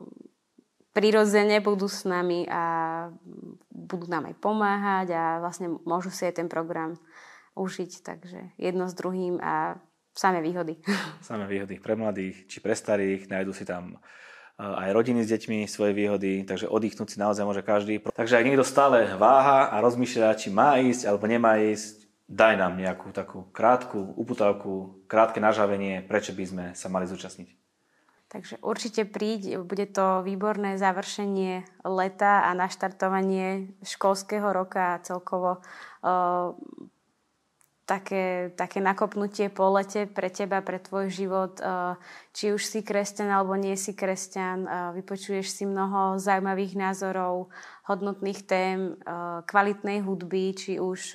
prirodzene 0.97 1.61
budú 1.61 1.93
s 1.93 2.09
nami 2.09 2.49
a 2.49 2.65
budú 3.69 4.09
nám 4.09 4.33
aj 4.33 4.37
pomáhať 4.41 5.09
a 5.13 5.45
vlastne 5.45 5.77
môžu 5.85 6.09
si 6.09 6.25
aj 6.25 6.41
ten 6.41 6.49
program 6.49 6.97
užiť. 7.53 8.01
Takže 8.01 8.57
jedno 8.57 8.89
s 8.89 8.97
druhým 8.97 9.37
a 9.45 9.77
samé 10.17 10.41
výhody. 10.41 10.81
Samé 11.29 11.45
výhody 11.45 11.77
pre 11.77 11.93
mladých 11.93 12.49
či 12.49 12.65
pre 12.65 12.73
starých, 12.73 13.29
nájdu 13.29 13.53
si 13.53 13.69
tam 13.69 14.01
eh, 14.01 14.65
aj 14.65 14.91
rodiny 14.97 15.21
s 15.23 15.31
deťmi 15.31 15.69
svoje 15.69 15.93
výhody, 15.93 16.49
takže 16.49 16.73
oddychnúť 16.73 17.09
si 17.13 17.21
naozaj 17.21 17.45
môže 17.45 17.61
každý. 17.61 18.01
Takže 18.01 18.41
ak 18.41 18.47
niekto 18.49 18.65
stále 18.65 19.13
váha 19.21 19.69
a 19.69 19.77
rozmýšľa, 19.85 20.41
či 20.41 20.49
má 20.49 20.81
ísť 20.81 21.13
alebo 21.13 21.29
nemá 21.29 21.61
ísť, 21.61 22.09
daj 22.27 22.59
nám 22.59 22.75
nejakú 22.75 23.15
takú 23.15 23.47
krátku 23.55 24.03
uputavku, 24.19 25.07
krátke 25.07 25.39
nažavenie, 25.39 26.03
prečo 26.03 26.35
by 26.35 26.45
sme 26.49 26.65
sa 26.75 26.91
mali 26.91 27.07
zúčastniť. 27.07 27.55
Takže 28.27 28.59
určite 28.59 29.07
príď, 29.07 29.63
bude 29.63 29.87
to 29.87 30.27
výborné 30.27 30.83
završenie 30.83 31.63
leta 31.87 32.43
a 32.43 32.59
naštartovanie 32.59 33.71
školského 33.87 34.51
roka 34.51 34.99
a 34.99 35.03
celkovo 35.07 35.63
uh, 36.03 36.51
také, 37.87 38.51
také 38.59 38.83
nakopnutie 38.83 39.47
po 39.47 39.71
lete 39.71 40.11
pre 40.11 40.27
teba, 40.27 40.59
pre 40.61 40.83
tvoj 40.83 41.07
život. 41.07 41.63
Uh, 41.63 41.95
či 42.35 42.51
už 42.51 42.67
si 42.67 42.83
kresťan 42.83 43.31
alebo 43.31 43.55
nie 43.55 43.79
si 43.79 43.95
kresťan, 43.95 44.59
uh, 44.67 44.91
vypočuješ 44.99 45.47
si 45.47 45.65
mnoho 45.65 46.19
zaujímavých 46.19 46.75
názorov, 46.75 47.49
hodnotných 47.87 48.41
tém, 48.43 48.99
uh, 49.07 49.47
kvalitnej 49.47 50.03
hudby, 50.03 50.53
či 50.53 50.83
už 50.83 51.15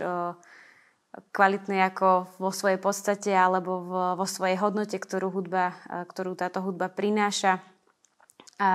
kvalitné 1.12 1.92
ako 1.92 2.40
vo 2.40 2.56
svojej 2.56 2.80
podstate 2.80 3.36
alebo 3.36 3.84
vo 4.16 4.24
svojej 4.24 4.56
hodnote, 4.56 4.96
ktorú, 4.96 5.28
hudba, 5.28 5.76
ktorú 6.08 6.40
táto 6.40 6.64
hudba 6.64 6.88
prináša. 6.88 7.60
A 8.56 8.72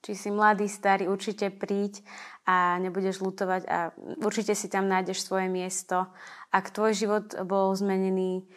či 0.00 0.16
si 0.16 0.32
mladý, 0.32 0.64
starý, 0.66 1.12
určite 1.12 1.52
príď 1.52 2.00
a 2.42 2.78
nebudeš 2.82 3.22
lutovať 3.22 3.62
a 3.70 3.94
určite 4.18 4.58
si 4.58 4.66
tam 4.66 4.90
nájdeš 4.90 5.22
svoje 5.22 5.46
miesto. 5.46 6.10
Ak 6.50 6.74
tvoj 6.74 6.92
život 6.92 7.26
bol 7.46 7.70
zmenený, 7.74 8.50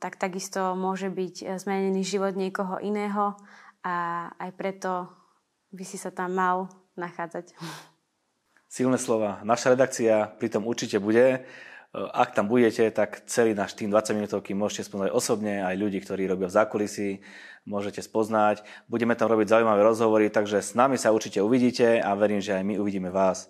tak 0.00 0.16
takisto 0.16 0.72
môže 0.74 1.12
byť 1.12 1.60
zmenený 1.60 2.02
život 2.02 2.32
niekoho 2.34 2.80
iného 2.80 3.36
a 3.84 4.26
aj 4.40 4.50
preto 4.56 5.12
by 5.70 5.84
si 5.84 6.00
sa 6.00 6.08
tam 6.08 6.34
mal 6.34 6.72
nachádzať. 6.96 7.52
Silné 8.66 8.98
slova. 8.98 9.44
Naša 9.46 9.76
redakcia 9.76 10.32
pritom 10.40 10.66
určite 10.66 10.98
bude. 10.98 11.44
Ak 11.96 12.36
tam 12.36 12.44
budete, 12.44 12.92
tak 12.92 13.24
celý 13.24 13.56
náš 13.56 13.72
tým 13.72 13.88
20 13.88 14.20
minútovky 14.20 14.52
môžete 14.52 14.92
spoznať 14.92 15.16
osobne, 15.16 15.64
aj 15.64 15.80
ľudí, 15.80 16.04
ktorí 16.04 16.28
robia 16.28 16.52
v 16.52 16.56
zákulisí, 16.60 17.24
môžete 17.64 18.04
spoznať. 18.04 18.60
Budeme 18.84 19.16
tam 19.16 19.32
robiť 19.32 19.48
zaujímavé 19.48 19.80
rozhovory, 19.80 20.28
takže 20.28 20.60
s 20.60 20.76
nami 20.76 21.00
sa 21.00 21.16
určite 21.16 21.40
uvidíte 21.40 21.96
a 22.04 22.12
verím, 22.12 22.44
že 22.44 22.52
aj 22.52 22.64
my 22.68 22.76
uvidíme 22.76 23.08
vás. 23.08 23.48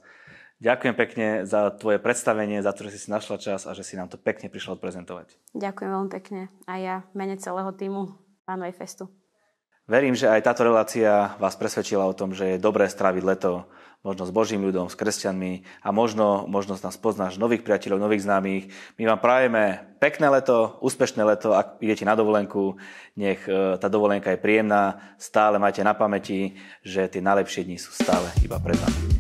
Ďakujem 0.62 0.94
pekne 0.94 1.26
za 1.44 1.74
tvoje 1.74 1.98
predstavenie, 1.98 2.62
za 2.62 2.70
to, 2.70 2.86
že 2.86 3.02
si 3.02 3.08
našla 3.10 3.36
čas 3.36 3.66
a 3.66 3.74
že 3.74 3.82
si 3.82 3.98
nám 3.98 4.08
to 4.08 4.16
pekne 4.16 4.46
prišla 4.46 4.80
odprezentovať. 4.80 5.34
Ďakujem 5.52 5.90
veľmi 5.90 6.10
pekne 6.14 6.40
a 6.64 6.72
ja 6.78 6.96
mene 7.12 7.36
celého 7.36 7.74
týmu 7.74 8.14
Pánovej 8.46 8.78
Festu. 8.78 9.10
Verím, 9.86 10.18
že 10.18 10.26
aj 10.26 10.42
táto 10.42 10.66
relácia 10.66 11.38
vás 11.38 11.54
presvedčila 11.54 12.10
o 12.10 12.16
tom, 12.16 12.34
že 12.34 12.58
je 12.58 12.58
dobré 12.58 12.90
stráviť 12.90 13.22
leto 13.22 13.70
možno 14.06 14.22
s 14.22 14.34
Božím 14.34 14.62
ľudom, 14.62 14.86
s 14.86 14.94
kresťanmi 14.94 15.82
a 15.82 15.90
možno, 15.90 16.46
možno 16.46 16.78
nás 16.78 16.94
poznáš 16.94 17.42
nových 17.42 17.66
priateľov, 17.66 17.98
nových 17.98 18.22
známych. 18.22 18.70
My 19.02 19.10
vám 19.10 19.18
prajeme 19.18 19.62
pekné 19.98 20.30
leto, 20.30 20.78
úspešné 20.78 21.26
leto, 21.26 21.58
ak 21.58 21.82
idete 21.82 22.06
na 22.06 22.14
dovolenku, 22.14 22.78
nech 23.18 23.42
e, 23.50 23.78
tá 23.78 23.90
dovolenka 23.90 24.30
je 24.30 24.42
príjemná, 24.42 25.02
stále 25.18 25.58
majte 25.58 25.82
na 25.82 25.98
pamäti, 25.98 26.54
že 26.86 27.10
tie 27.10 27.18
najlepšie 27.18 27.66
dni 27.66 27.78
sú 27.82 27.90
stále 27.90 28.30
iba 28.46 28.62
pred 28.62 28.78
nami. 28.78 29.15